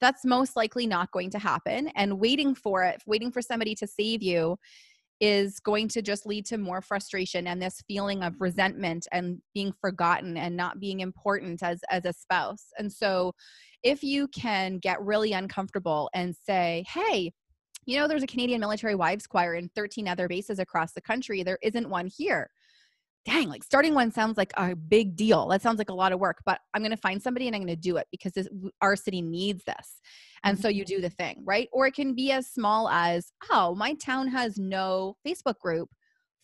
That's 0.00 0.24
most 0.24 0.56
likely 0.56 0.86
not 0.86 1.10
going 1.10 1.30
to 1.30 1.38
happen. 1.38 1.88
And 1.94 2.20
waiting 2.20 2.54
for 2.54 2.84
it, 2.84 3.02
waiting 3.06 3.30
for 3.30 3.42
somebody 3.42 3.74
to 3.76 3.86
save 3.86 4.22
you, 4.22 4.58
is 5.20 5.58
going 5.60 5.88
to 5.88 6.02
just 6.02 6.26
lead 6.26 6.46
to 6.46 6.58
more 6.58 6.80
frustration 6.80 7.46
and 7.46 7.60
this 7.60 7.82
feeling 7.88 8.22
of 8.22 8.40
resentment 8.40 9.06
and 9.12 9.40
being 9.54 9.72
forgotten 9.80 10.36
and 10.36 10.56
not 10.56 10.78
being 10.78 11.00
important 11.00 11.62
as 11.62 11.80
as 11.90 12.04
a 12.04 12.12
spouse. 12.12 12.66
And 12.78 12.92
so 12.92 13.32
if 13.82 14.02
you 14.02 14.28
can 14.28 14.78
get 14.78 15.02
really 15.02 15.32
uncomfortable 15.32 16.10
and 16.14 16.34
say, 16.34 16.84
"Hey, 16.88 17.32
you 17.86 17.96
know 17.96 18.06
there's 18.06 18.22
a 18.22 18.28
Canadian 18.28 18.60
Military 18.60 18.94
Wives 18.94 19.26
Choir 19.26 19.54
in 19.54 19.68
13 19.74 20.08
other 20.08 20.28
bases 20.28 20.58
across 20.58 20.92
the 20.92 21.00
country. 21.00 21.42
There 21.42 21.58
isn't 21.62 21.88
one 21.88 22.06
here." 22.06 22.50
Dang, 23.24 23.48
like 23.48 23.64
starting 23.64 23.94
one 23.94 24.10
sounds 24.10 24.36
like 24.36 24.52
a 24.56 24.74
big 24.74 25.16
deal. 25.16 25.48
That 25.48 25.62
sounds 25.62 25.78
like 25.78 25.90
a 25.90 25.94
lot 25.94 26.12
of 26.12 26.20
work, 26.20 26.38
but 26.46 26.60
I'm 26.74 26.82
going 26.82 26.90
to 26.90 26.96
find 26.96 27.22
somebody 27.22 27.46
and 27.46 27.54
I'm 27.54 27.62
going 27.62 27.74
to 27.74 27.76
do 27.76 27.96
it 27.96 28.06
because 28.10 28.32
this, 28.32 28.48
our 28.80 28.96
city 28.96 29.22
needs 29.22 29.64
this. 29.64 30.00
And 30.44 30.56
mm-hmm. 30.56 30.62
so 30.62 30.68
you 30.68 30.84
do 30.84 31.00
the 31.00 31.10
thing, 31.10 31.42
right? 31.44 31.68
Or 31.72 31.86
it 31.86 31.94
can 31.94 32.14
be 32.14 32.32
as 32.32 32.46
small 32.46 32.88
as, 32.88 33.32
oh, 33.50 33.74
my 33.74 33.94
town 33.94 34.28
has 34.28 34.58
no 34.58 35.16
Facebook 35.26 35.58
group 35.58 35.88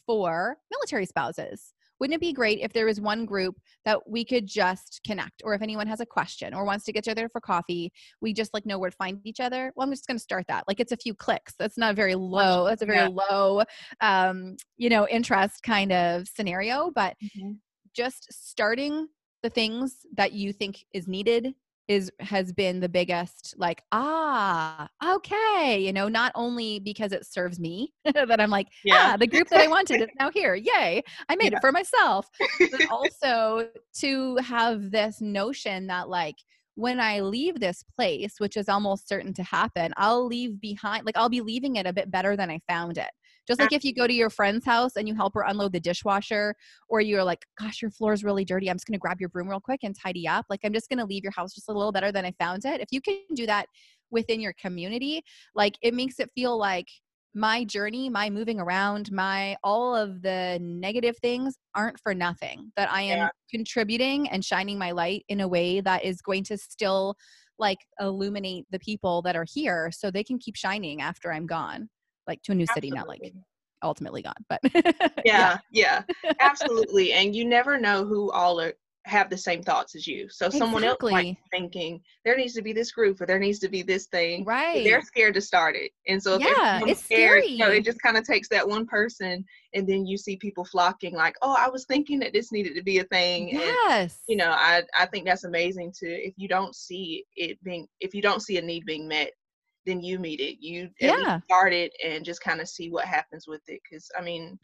for 0.06 0.56
military 0.70 1.06
spouses. 1.06 1.73
Wouldn't 2.00 2.14
it 2.14 2.20
be 2.20 2.32
great 2.32 2.60
if 2.60 2.72
there 2.72 2.86
was 2.86 3.00
one 3.00 3.24
group 3.24 3.56
that 3.84 4.08
we 4.08 4.24
could 4.24 4.46
just 4.46 5.00
connect? 5.06 5.42
Or 5.44 5.54
if 5.54 5.62
anyone 5.62 5.86
has 5.86 6.00
a 6.00 6.06
question 6.06 6.54
or 6.54 6.64
wants 6.64 6.84
to 6.84 6.92
get 6.92 7.04
together 7.04 7.28
for 7.28 7.40
coffee, 7.40 7.92
we 8.20 8.32
just 8.32 8.52
like 8.54 8.66
know 8.66 8.78
where 8.78 8.90
to 8.90 8.96
find 8.96 9.20
each 9.24 9.40
other. 9.40 9.72
Well, 9.74 9.86
I'm 9.86 9.92
just 9.92 10.06
going 10.06 10.16
to 10.16 10.22
start 10.22 10.46
that. 10.48 10.64
Like 10.66 10.80
it's 10.80 10.92
a 10.92 10.96
few 10.96 11.14
clicks. 11.14 11.54
That's 11.58 11.78
not 11.78 11.96
very 11.96 12.14
low. 12.14 12.66
That's 12.66 12.82
a 12.82 12.86
very 12.86 12.98
yeah. 12.98 13.08
low, 13.30 13.62
um, 14.00 14.56
you 14.76 14.88
know, 14.88 15.06
interest 15.08 15.62
kind 15.62 15.92
of 15.92 16.28
scenario. 16.28 16.90
But 16.94 17.16
mm-hmm. 17.22 17.52
just 17.94 18.26
starting 18.32 19.08
the 19.42 19.50
things 19.50 20.06
that 20.16 20.32
you 20.32 20.52
think 20.52 20.84
is 20.92 21.06
needed 21.06 21.54
is 21.88 22.10
has 22.20 22.52
been 22.52 22.80
the 22.80 22.88
biggest 22.88 23.54
like 23.58 23.82
ah 23.92 24.88
okay 25.04 25.78
you 25.78 25.92
know 25.92 26.08
not 26.08 26.32
only 26.34 26.78
because 26.78 27.12
it 27.12 27.26
serves 27.26 27.60
me 27.60 27.92
that 28.14 28.40
i'm 28.40 28.50
like 28.50 28.68
yeah 28.84 29.12
ah, 29.12 29.16
the 29.16 29.26
group 29.26 29.48
that 29.48 29.60
i 29.60 29.68
wanted 29.68 30.00
is 30.00 30.08
now 30.18 30.30
here 30.30 30.54
yay 30.54 31.02
i 31.28 31.36
made 31.36 31.52
yeah. 31.52 31.58
it 31.58 31.60
for 31.60 31.72
myself 31.72 32.28
but 32.58 32.86
also 32.90 33.68
to 33.92 34.36
have 34.36 34.90
this 34.90 35.20
notion 35.20 35.86
that 35.86 36.08
like 36.08 36.36
when 36.76 36.98
I 36.98 37.20
leave 37.20 37.60
this 37.60 37.84
place, 37.96 38.34
which 38.38 38.56
is 38.56 38.68
almost 38.68 39.08
certain 39.08 39.32
to 39.34 39.42
happen, 39.44 39.92
I'll 39.96 40.26
leave 40.26 40.60
behind, 40.60 41.06
like, 41.06 41.16
I'll 41.16 41.28
be 41.28 41.40
leaving 41.40 41.76
it 41.76 41.86
a 41.86 41.92
bit 41.92 42.10
better 42.10 42.36
than 42.36 42.50
I 42.50 42.60
found 42.68 42.98
it. 42.98 43.10
Just 43.46 43.60
like 43.60 43.72
if 43.72 43.84
you 43.84 43.94
go 43.94 44.06
to 44.06 44.12
your 44.12 44.30
friend's 44.30 44.64
house 44.64 44.92
and 44.96 45.06
you 45.06 45.14
help 45.14 45.34
her 45.34 45.44
unload 45.46 45.72
the 45.72 45.80
dishwasher, 45.80 46.54
or 46.88 47.00
you're 47.00 47.24
like, 47.24 47.44
gosh, 47.58 47.82
your 47.82 47.90
floor 47.90 48.12
is 48.12 48.24
really 48.24 48.44
dirty. 48.44 48.70
I'm 48.70 48.76
just 48.76 48.86
going 48.86 48.94
to 48.94 49.00
grab 49.00 49.20
your 49.20 49.28
broom 49.28 49.48
real 49.48 49.60
quick 49.60 49.80
and 49.82 49.94
tidy 49.94 50.26
up. 50.26 50.46
Like, 50.48 50.60
I'm 50.64 50.72
just 50.72 50.88
going 50.88 50.98
to 50.98 51.04
leave 51.04 51.22
your 51.22 51.32
house 51.32 51.54
just 51.54 51.68
a 51.68 51.72
little 51.72 51.92
better 51.92 52.10
than 52.10 52.24
I 52.24 52.32
found 52.38 52.64
it. 52.64 52.80
If 52.80 52.88
you 52.90 53.00
can 53.00 53.20
do 53.34 53.46
that 53.46 53.66
within 54.10 54.40
your 54.40 54.54
community, 54.54 55.22
like, 55.54 55.74
it 55.82 55.94
makes 55.94 56.18
it 56.20 56.30
feel 56.34 56.56
like 56.58 56.86
my 57.34 57.64
journey, 57.64 58.08
my 58.08 58.30
moving 58.30 58.60
around, 58.60 59.10
my 59.10 59.56
all 59.64 59.94
of 59.94 60.22
the 60.22 60.58
negative 60.62 61.16
things 61.20 61.58
aren't 61.74 61.98
for 62.00 62.14
nothing. 62.14 62.70
That 62.76 62.90
I 62.90 63.02
am 63.02 63.18
yeah. 63.18 63.28
contributing 63.50 64.28
and 64.30 64.44
shining 64.44 64.78
my 64.78 64.92
light 64.92 65.24
in 65.28 65.40
a 65.40 65.48
way 65.48 65.80
that 65.80 66.04
is 66.04 66.22
going 66.22 66.44
to 66.44 66.56
still 66.56 67.16
like 67.58 67.78
illuminate 68.00 68.66
the 68.70 68.78
people 68.78 69.22
that 69.22 69.36
are 69.36 69.46
here 69.48 69.90
so 69.92 70.10
they 70.10 70.24
can 70.24 70.38
keep 70.38 70.56
shining 70.56 71.00
after 71.00 71.32
I'm 71.32 71.46
gone 71.46 71.88
like 72.26 72.42
to 72.42 72.52
a 72.52 72.54
new 72.54 72.64
absolutely. 72.64 72.88
city, 72.88 72.96
not 72.96 73.08
like 73.08 73.32
ultimately 73.82 74.22
gone, 74.22 74.34
but 74.48 74.60
yeah, 75.24 75.58
yeah, 75.70 76.02
yeah, 76.22 76.34
absolutely. 76.40 77.12
And 77.12 77.34
you 77.34 77.44
never 77.44 77.78
know 77.78 78.04
who 78.04 78.30
all 78.32 78.60
are 78.60 78.74
have 79.06 79.28
the 79.28 79.36
same 79.36 79.62
thoughts 79.62 79.94
as 79.94 80.06
you. 80.06 80.28
So 80.30 80.48
someone 80.48 80.82
exactly. 80.82 81.12
else 81.12 81.22
might 81.22 81.36
thinking 81.50 82.00
there 82.24 82.36
needs 82.36 82.54
to 82.54 82.62
be 82.62 82.72
this 82.72 82.90
group 82.90 83.20
or 83.20 83.26
there 83.26 83.38
needs 83.38 83.58
to 83.58 83.68
be 83.68 83.82
this 83.82 84.06
thing. 84.06 84.44
Right. 84.44 84.82
They're 84.82 85.02
scared 85.02 85.34
to 85.34 85.42
start 85.42 85.76
it. 85.76 85.90
And 86.08 86.22
so 86.22 86.38
yeah, 86.38 86.80
it's 86.86 87.04
scared, 87.04 87.44
scary. 87.44 87.46
You 87.46 87.58
know, 87.58 87.70
it 87.70 87.84
just 87.84 88.00
kind 88.00 88.16
of 88.16 88.24
takes 88.24 88.48
that 88.48 88.66
one 88.66 88.86
person 88.86 89.44
and 89.74 89.86
then 89.86 90.06
you 90.06 90.16
see 90.16 90.36
people 90.36 90.64
flocking 90.64 91.14
like, 91.14 91.36
oh, 91.42 91.54
I 91.58 91.68
was 91.68 91.84
thinking 91.84 92.18
that 92.20 92.32
this 92.32 92.50
needed 92.50 92.74
to 92.76 92.82
be 92.82 92.98
a 92.98 93.04
thing. 93.04 93.50
Yes. 93.50 94.00
And, 94.00 94.10
you 94.28 94.36
know, 94.36 94.50
I, 94.50 94.82
I 94.98 95.06
think 95.06 95.26
that's 95.26 95.44
amazing 95.44 95.92
to 96.00 96.06
if 96.06 96.34
you 96.38 96.48
don't 96.48 96.74
see 96.74 97.24
it 97.36 97.62
being 97.62 97.86
if 98.00 98.14
you 98.14 98.22
don't 98.22 98.40
see 98.40 98.56
a 98.56 98.62
need 98.62 98.86
being 98.86 99.06
met, 99.06 99.32
then 99.86 100.00
you 100.00 100.18
meet 100.18 100.40
it. 100.40 100.58
You 100.60 100.90
yeah. 101.00 101.40
start 101.44 101.72
it 101.72 101.92
and 102.04 102.24
just 102.24 102.40
kind 102.40 102.60
of 102.60 102.68
see 102.68 102.90
what 102.90 103.04
happens 103.04 103.46
with 103.46 103.62
it. 103.68 103.80
Cause 103.90 104.10
I 104.18 104.22
mean, 104.22 104.58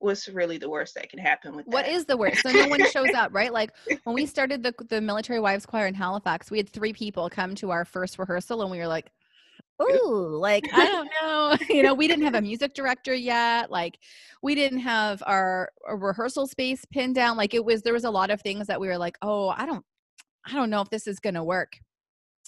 what's 0.00 0.28
really 0.28 0.58
the 0.58 0.68
worst 0.68 0.94
that 0.94 1.08
can 1.08 1.18
happen 1.18 1.54
with 1.54 1.66
what 1.66 1.84
that? 1.84 1.92
is 1.92 2.06
the 2.06 2.16
worst 2.16 2.42
so 2.42 2.50
no 2.50 2.66
one 2.68 2.84
shows 2.90 3.10
up 3.14 3.32
right 3.32 3.52
like 3.52 3.70
when 4.04 4.14
we 4.14 4.26
started 4.26 4.62
the, 4.62 4.74
the 4.88 5.00
military 5.00 5.38
wives 5.38 5.66
choir 5.66 5.86
in 5.86 5.94
halifax 5.94 6.50
we 6.50 6.56
had 6.56 6.68
three 6.68 6.92
people 6.92 7.28
come 7.28 7.54
to 7.54 7.70
our 7.70 7.84
first 7.84 8.18
rehearsal 8.18 8.62
and 8.62 8.70
we 8.70 8.78
were 8.78 8.86
like 8.86 9.10
ooh 9.82 10.38
like 10.40 10.64
i 10.72 10.86
don't 10.86 11.08
know 11.20 11.56
you 11.74 11.82
know 11.82 11.94
we 11.94 12.08
didn't 12.08 12.24
have 12.24 12.34
a 12.34 12.40
music 12.40 12.74
director 12.74 13.14
yet 13.14 13.70
like 13.70 13.98
we 14.42 14.54
didn't 14.54 14.78
have 14.78 15.22
our, 15.26 15.70
our 15.86 15.98
rehearsal 15.98 16.46
space 16.46 16.84
pinned 16.86 17.14
down 17.14 17.36
like 17.36 17.52
it 17.52 17.64
was 17.64 17.82
there 17.82 17.92
was 17.92 18.04
a 18.04 18.10
lot 18.10 18.30
of 18.30 18.40
things 18.40 18.66
that 18.66 18.80
we 18.80 18.88
were 18.88 18.98
like 18.98 19.18
oh 19.20 19.50
i 19.50 19.66
don't 19.66 19.84
i 20.46 20.54
don't 20.54 20.70
know 20.70 20.80
if 20.80 20.88
this 20.88 21.06
is 21.06 21.20
gonna 21.20 21.44
work 21.44 21.78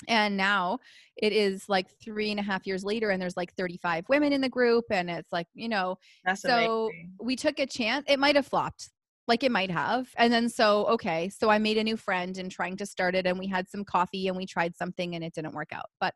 and 0.08 0.36
now 0.36 0.78
it 1.16 1.32
is 1.32 1.68
like 1.68 1.86
three 2.02 2.30
and 2.30 2.40
a 2.40 2.42
half 2.42 2.66
years 2.66 2.84
later 2.84 3.10
and 3.10 3.20
there's 3.20 3.36
like 3.36 3.54
35 3.54 4.04
women 4.08 4.32
in 4.32 4.40
the 4.40 4.48
group 4.48 4.84
and 4.90 5.10
it's 5.10 5.32
like 5.32 5.46
you 5.54 5.68
know 5.68 5.96
That's 6.24 6.42
so 6.42 6.86
amazing. 6.86 7.12
we 7.20 7.36
took 7.36 7.58
a 7.58 7.66
chance 7.66 8.04
it 8.08 8.18
might 8.18 8.36
have 8.36 8.46
flopped 8.46 8.90
like 9.28 9.44
it 9.44 9.52
might 9.52 9.70
have 9.70 10.08
and 10.16 10.32
then 10.32 10.48
so 10.48 10.86
okay 10.86 11.28
so 11.28 11.48
i 11.48 11.58
made 11.58 11.78
a 11.78 11.84
new 11.84 11.96
friend 11.96 12.38
and 12.38 12.50
trying 12.50 12.76
to 12.76 12.86
start 12.86 13.14
it 13.14 13.26
and 13.26 13.38
we 13.38 13.46
had 13.46 13.68
some 13.68 13.84
coffee 13.84 14.28
and 14.28 14.36
we 14.36 14.46
tried 14.46 14.76
something 14.76 15.14
and 15.14 15.24
it 15.24 15.34
didn't 15.34 15.54
work 15.54 15.72
out 15.72 15.86
but 16.00 16.14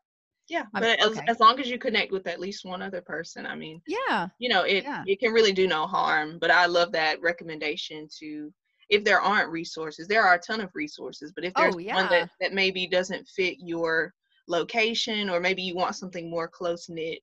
yeah 0.49 0.63
but 0.73 0.83
as, 0.83 1.19
as 1.27 1.39
long 1.39 1.59
as 1.59 1.69
you 1.69 1.77
connect 1.77 2.11
with 2.11 2.27
at 2.27 2.39
least 2.39 2.65
one 2.65 2.81
other 2.81 3.01
person 3.01 3.45
i 3.45 3.55
mean 3.55 3.81
yeah 3.87 4.27
you 4.39 4.49
know 4.49 4.63
it 4.63 4.83
yeah. 4.83 5.03
it 5.05 5.19
can 5.19 5.31
really 5.31 5.51
do 5.51 5.67
no 5.67 5.85
harm 5.85 6.37
but 6.39 6.51
i 6.51 6.65
love 6.65 6.91
that 6.91 7.21
recommendation 7.21 8.07
to 8.19 8.51
if 8.89 9.03
there 9.03 9.21
aren't 9.21 9.51
resources, 9.51 10.07
there 10.07 10.25
are 10.25 10.35
a 10.35 10.39
ton 10.39 10.61
of 10.61 10.69
resources, 10.73 11.31
but 11.35 11.43
if 11.43 11.53
there's 11.55 11.75
oh, 11.75 11.79
yeah. 11.79 11.95
one 11.95 12.09
that, 12.09 12.29
that 12.39 12.53
maybe 12.53 12.87
doesn't 12.87 13.27
fit 13.27 13.57
your 13.59 14.13
location 14.47 15.29
or 15.29 15.39
maybe 15.39 15.61
you 15.61 15.75
want 15.75 15.95
something 15.95 16.29
more 16.29 16.47
close 16.47 16.87
knit, 16.89 17.19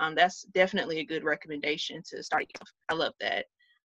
um, 0.00 0.14
that's 0.14 0.42
definitely 0.54 1.00
a 1.00 1.04
good 1.04 1.22
recommendation 1.22 2.02
to 2.10 2.22
start. 2.22 2.46
I 2.88 2.94
love 2.94 3.12
that 3.20 3.46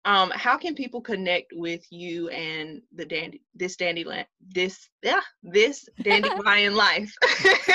um, 0.06 0.32
how 0.36 0.58
can 0.58 0.76
people 0.76 1.00
connect 1.00 1.54
with 1.56 1.86
you 1.90 2.28
and 2.30 2.82
the 2.94 3.06
dandy 3.06 3.42
this 3.56 3.78
dandelion 3.78 4.26
this 4.54 4.90
yeah 5.02 5.22
this 5.44 5.88
dandelion 6.02 6.76
life? 6.86 7.14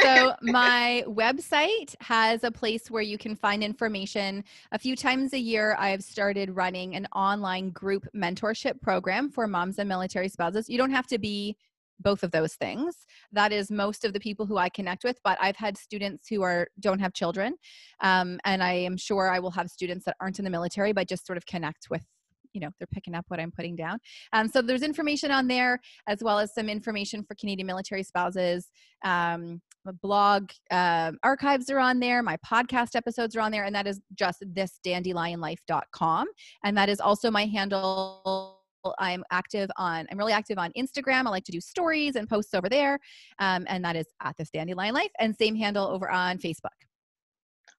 So 0.03 0.35
my 0.43 1.05
website 1.07 1.95
has 2.01 2.45
a 2.45 2.51
place 2.51 2.91
where 2.91 3.03
you 3.03 3.17
can 3.17 3.35
find 3.35 3.64
information. 3.64 4.45
A 4.73 4.79
few 4.79 4.95
times 4.95 5.33
a 5.33 5.38
year 5.38 5.75
i've 5.79 6.05
started 6.05 6.55
running 6.55 6.97
an 6.97 7.07
online 7.14 7.71
group 7.71 8.07
mentorship 8.14 8.81
program 8.83 9.31
for 9.31 9.47
moms 9.47 9.79
and 9.79 9.88
military 9.88 10.29
spouses. 10.29 10.69
You 10.69 10.77
don't 10.77 10.91
have 10.91 11.07
to 11.09 11.19
be 11.19 11.57
both 12.01 12.23
of 12.23 12.31
those 12.31 12.55
things. 12.55 12.95
That 13.33 13.53
is 13.53 13.73
most 13.73 14.05
of 14.05 14.12
the 14.12 14.21
people 14.21 14.45
who 14.45 14.59
i 14.59 14.69
connect 14.69 15.03
with 15.03 15.19
but 15.25 15.38
i've 15.41 15.57
had 15.57 15.79
students 15.79 16.29
who 16.29 16.43
are 16.43 16.69
don't 16.79 17.01
have 17.01 17.14
children. 17.14 17.55
Um, 18.01 18.38
and 18.45 18.62
i 18.62 18.73
am 18.73 18.99
sure 18.99 19.31
i 19.31 19.38
will 19.38 19.53
have 19.53 19.71
students 19.71 20.05
that 20.05 20.17
aren't 20.21 20.38
in 20.38 20.45
the 20.45 20.51
military 20.51 20.93
but 20.93 21.09
just 21.09 21.27
sort 21.27 21.38
of 21.38 21.47
connect 21.47 21.88
with 21.88 22.05
you 22.53 22.61
know 22.61 22.71
they're 22.79 22.89
picking 22.93 23.15
up 23.15 23.25
what 23.29 23.41
i'm 23.41 23.51
putting 23.51 23.77
down 23.77 23.99
um, 24.33 24.49
so 24.49 24.63
there's 24.63 24.83
information 24.83 25.31
on 25.31 25.47
there 25.47 25.81
as 26.07 26.23
well 26.23 26.39
as 26.39 26.55
some 26.55 26.69
information 26.69 27.23
for 27.23 27.35
canadian 27.35 27.67
military 27.67 28.03
spouses 28.03 28.71
um, 29.05 29.61
blog 30.03 30.51
uh, 30.71 31.13
archives 31.23 31.71
are 31.71 31.79
on 31.79 31.99
there 32.01 32.23
my 32.23 32.37
podcast 32.39 32.95
episodes 32.95 33.37
are 33.37 33.41
on 33.41 33.53
there 33.53 33.65
and 33.65 33.75
that 33.75 33.87
is 33.87 34.01
just 34.15 34.43
this 34.47 34.79
dandelionlife.com 34.85 36.27
and 36.65 36.77
that 36.77 36.89
is 36.89 37.01
also 37.01 37.31
my 37.31 37.47
handle 37.47 38.59
I'm 38.99 39.25
active 39.31 39.71
on, 39.77 40.07
I'm 40.11 40.19
really 40.19 40.33
active 40.33 40.59
on 40.59 40.73
Instagram. 40.79 41.27
I 41.27 41.31
like 41.31 41.45
to 41.45 41.53
do 41.53 41.61
stories 41.61 42.17
and 42.17 42.29
posts 42.29 42.55
over 42.55 42.69
there. 42.69 42.99
Um, 43.39 43.67
and 43.69 43.85
that 43.85 43.97
is 43.97 44.07
at 44.23 44.37
this 44.37 44.51
dandelion 44.51 44.95
life 44.95 45.11
and 45.19 45.37
same 45.37 45.57
handle 45.57 45.87
over 45.87 46.11
on 46.11 46.39
Facebook. 46.39 46.88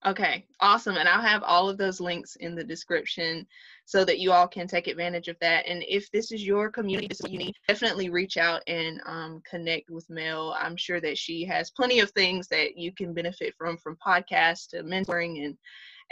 Okay, 0.06 0.46
awesome. 0.60 0.96
And 0.96 1.06
I'll 1.06 1.20
have 1.20 1.42
all 1.42 1.68
of 1.68 1.76
those 1.76 2.00
links 2.00 2.36
in 2.36 2.54
the 2.54 2.64
description 2.64 3.46
so 3.84 4.02
that 4.06 4.18
you 4.18 4.32
all 4.32 4.48
can 4.48 4.66
take 4.66 4.86
advantage 4.86 5.28
of 5.28 5.36
that. 5.40 5.66
And 5.66 5.84
if 5.86 6.10
this 6.10 6.32
is 6.32 6.42
your 6.42 6.70
community, 6.70 7.06
this 7.08 7.18
is 7.18 7.24
what 7.24 7.32
you 7.32 7.38
need, 7.38 7.54
definitely 7.68 8.08
reach 8.08 8.38
out 8.38 8.62
and 8.66 9.02
um, 9.04 9.42
connect 9.48 9.90
with 9.90 10.08
Mel. 10.08 10.56
I'm 10.58 10.76
sure 10.76 11.02
that 11.02 11.18
she 11.18 11.44
has 11.44 11.70
plenty 11.70 12.00
of 12.00 12.10
things 12.12 12.48
that 12.48 12.78
you 12.78 12.94
can 12.94 13.12
benefit 13.12 13.54
from, 13.58 13.76
from 13.76 13.98
podcasts 14.04 14.68
to 14.70 14.82
mentoring 14.82 15.44
and 15.44 15.56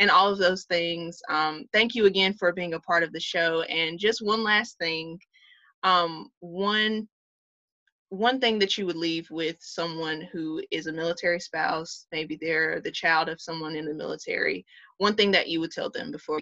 and 0.00 0.10
all 0.10 0.30
of 0.30 0.38
those 0.38 0.64
things. 0.64 1.20
Um, 1.28 1.64
thank 1.72 1.94
you 1.94 2.06
again 2.06 2.32
for 2.34 2.52
being 2.52 2.74
a 2.74 2.80
part 2.80 3.02
of 3.02 3.12
the 3.12 3.18
show. 3.18 3.62
And 3.62 3.98
just 3.98 4.24
one 4.24 4.44
last 4.44 4.78
thing, 4.78 5.18
um, 5.82 6.28
one 6.38 7.08
one 8.10 8.40
thing 8.40 8.58
that 8.58 8.78
you 8.78 8.86
would 8.86 8.96
leave 8.96 9.30
with 9.30 9.56
someone 9.60 10.22
who 10.32 10.62
is 10.70 10.86
a 10.86 10.92
military 10.92 11.40
spouse, 11.40 12.06
maybe 12.10 12.38
they're 12.40 12.80
the 12.80 12.90
child 12.90 13.28
of 13.28 13.40
someone 13.40 13.76
in 13.76 13.84
the 13.84 13.94
military, 13.94 14.64
one 14.96 15.14
thing 15.14 15.30
that 15.32 15.48
you 15.48 15.60
would 15.60 15.70
tell 15.70 15.90
them 15.90 16.10
before 16.10 16.40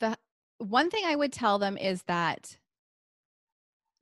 the 0.00 0.16
one 0.58 0.90
thing 0.90 1.04
I 1.06 1.16
would 1.16 1.32
tell 1.32 1.58
them 1.58 1.76
is 1.76 2.02
that 2.04 2.56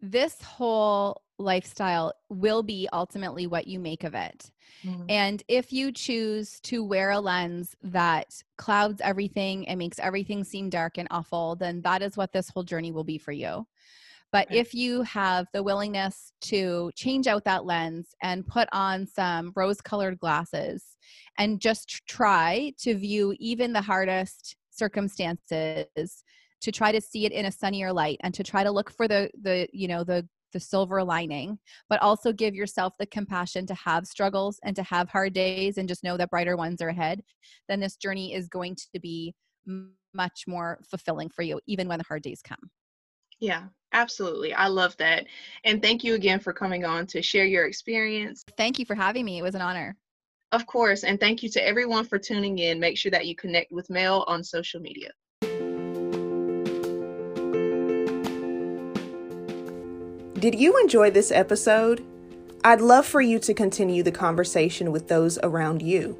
this 0.00 0.40
whole 0.42 1.22
lifestyle 1.38 2.12
will 2.28 2.62
be 2.62 2.88
ultimately 2.92 3.46
what 3.46 3.66
you 3.66 3.80
make 3.80 4.04
of 4.04 4.14
it. 4.14 4.52
Mm-hmm. 4.84 5.06
And 5.08 5.42
if 5.48 5.72
you 5.72 5.90
choose 5.90 6.60
to 6.60 6.84
wear 6.84 7.10
a 7.10 7.18
lens 7.18 7.74
that 7.82 8.42
clouds 8.56 9.00
everything 9.02 9.66
and 9.66 9.78
makes 9.78 9.98
everything 9.98 10.44
seem 10.44 10.70
dark 10.70 10.96
and 10.96 11.08
awful, 11.10 11.56
then 11.56 11.80
that 11.82 12.02
is 12.02 12.16
what 12.16 12.32
this 12.32 12.50
whole 12.50 12.62
journey 12.62 12.92
will 12.92 13.04
be 13.04 13.18
for 13.18 13.32
you. 13.32 13.66
But 14.34 14.48
okay. 14.48 14.58
if 14.58 14.74
you 14.74 15.02
have 15.02 15.46
the 15.52 15.62
willingness 15.62 16.32
to 16.46 16.90
change 16.96 17.28
out 17.28 17.44
that 17.44 17.66
lens 17.66 18.16
and 18.20 18.44
put 18.44 18.68
on 18.72 19.06
some 19.06 19.52
rose 19.54 19.80
colored 19.80 20.18
glasses 20.18 20.96
and 21.38 21.60
just 21.60 22.02
try 22.08 22.72
to 22.80 22.96
view 22.96 23.36
even 23.38 23.72
the 23.72 23.80
hardest 23.80 24.56
circumstances 24.70 26.24
to 26.62 26.72
try 26.72 26.90
to 26.90 27.00
see 27.00 27.26
it 27.26 27.30
in 27.30 27.44
a 27.46 27.52
sunnier 27.52 27.92
light 27.92 28.18
and 28.24 28.34
to 28.34 28.42
try 28.42 28.64
to 28.64 28.72
look 28.72 28.90
for 28.90 29.06
the 29.06 29.30
the 29.40 29.68
you 29.72 29.86
know 29.86 30.02
the 30.02 30.28
the 30.52 30.58
silver 30.58 31.04
lining 31.04 31.56
but 31.88 32.02
also 32.02 32.32
give 32.32 32.56
yourself 32.56 32.92
the 32.98 33.06
compassion 33.06 33.64
to 33.66 33.74
have 33.74 34.04
struggles 34.04 34.58
and 34.64 34.74
to 34.74 34.82
have 34.82 35.08
hard 35.08 35.32
days 35.32 35.78
and 35.78 35.88
just 35.88 36.02
know 36.02 36.16
that 36.16 36.30
brighter 36.30 36.56
ones 36.56 36.82
are 36.82 36.88
ahead 36.88 37.22
then 37.68 37.78
this 37.78 37.94
journey 37.94 38.34
is 38.34 38.48
going 38.48 38.74
to 38.74 38.98
be 39.00 39.32
much 40.12 40.42
more 40.48 40.80
fulfilling 40.90 41.30
for 41.30 41.42
you 41.42 41.60
even 41.68 41.86
when 41.86 41.98
the 41.98 42.04
hard 42.08 42.22
days 42.22 42.40
come 42.42 42.68
yeah, 43.40 43.64
absolutely. 43.92 44.52
I 44.54 44.68
love 44.68 44.96
that. 44.98 45.26
And 45.64 45.82
thank 45.82 46.04
you 46.04 46.14
again 46.14 46.40
for 46.40 46.52
coming 46.52 46.84
on 46.84 47.06
to 47.08 47.22
share 47.22 47.46
your 47.46 47.66
experience. 47.66 48.42
Thank 48.56 48.78
you 48.78 48.84
for 48.84 48.94
having 48.94 49.24
me. 49.24 49.38
It 49.38 49.42
was 49.42 49.54
an 49.54 49.62
honor. 49.62 49.96
Of 50.52 50.66
course. 50.66 51.04
And 51.04 51.18
thank 51.18 51.42
you 51.42 51.48
to 51.50 51.66
everyone 51.66 52.04
for 52.04 52.18
tuning 52.18 52.58
in. 52.58 52.78
Make 52.78 52.96
sure 52.96 53.10
that 53.10 53.26
you 53.26 53.34
connect 53.34 53.72
with 53.72 53.90
Mel 53.90 54.24
on 54.28 54.44
social 54.44 54.80
media. 54.80 55.10
Did 60.38 60.54
you 60.54 60.78
enjoy 60.78 61.10
this 61.10 61.32
episode? 61.32 62.04
I'd 62.64 62.80
love 62.80 63.06
for 63.06 63.20
you 63.20 63.38
to 63.40 63.52
continue 63.52 64.02
the 64.02 64.12
conversation 64.12 64.92
with 64.92 65.08
those 65.08 65.38
around 65.42 65.82
you. 65.82 66.18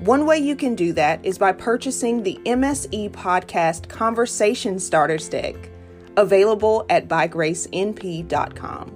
One 0.00 0.26
way 0.26 0.38
you 0.38 0.56
can 0.56 0.74
do 0.74 0.92
that 0.94 1.24
is 1.24 1.38
by 1.38 1.52
purchasing 1.52 2.22
the 2.22 2.40
MSE 2.44 3.10
Podcast 3.10 3.88
Conversation 3.88 4.80
Starters 4.80 5.28
Deck 5.28 5.71
available 6.16 6.86
at 6.90 7.08
bygracenp.com. 7.08 8.92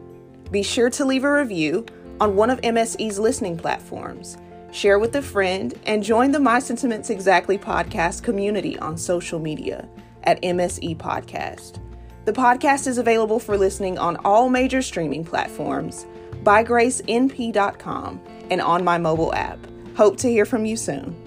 Be 0.50 0.62
sure 0.62 0.90
to 0.90 1.04
leave 1.04 1.24
a 1.24 1.32
review 1.32 1.86
on 2.20 2.36
one 2.36 2.50
of 2.50 2.60
MSE's 2.60 3.18
listening 3.18 3.56
platforms. 3.56 4.38
Share 4.72 4.98
with 4.98 5.16
a 5.16 5.22
friend 5.22 5.78
and 5.86 6.02
join 6.02 6.32
the 6.32 6.40
My 6.40 6.58
Sentiments 6.58 7.10
Exactly 7.10 7.58
podcast 7.58 8.22
community 8.22 8.78
on 8.78 8.96
social 8.96 9.38
media 9.38 9.88
at 10.24 10.40
MSE 10.42 10.96
Podcast. 10.96 11.80
The 12.24 12.32
podcast 12.32 12.86
is 12.86 12.98
available 12.98 13.38
for 13.38 13.56
listening 13.56 13.98
on 13.98 14.16
all 14.18 14.48
major 14.48 14.82
streaming 14.82 15.24
platforms, 15.24 16.06
bygracenp.com, 16.42 18.20
and 18.50 18.60
on 18.60 18.84
my 18.84 18.98
mobile 18.98 19.32
app. 19.34 19.58
Hope 19.96 20.16
to 20.18 20.28
hear 20.28 20.44
from 20.44 20.66
you 20.66 20.76
soon. 20.76 21.25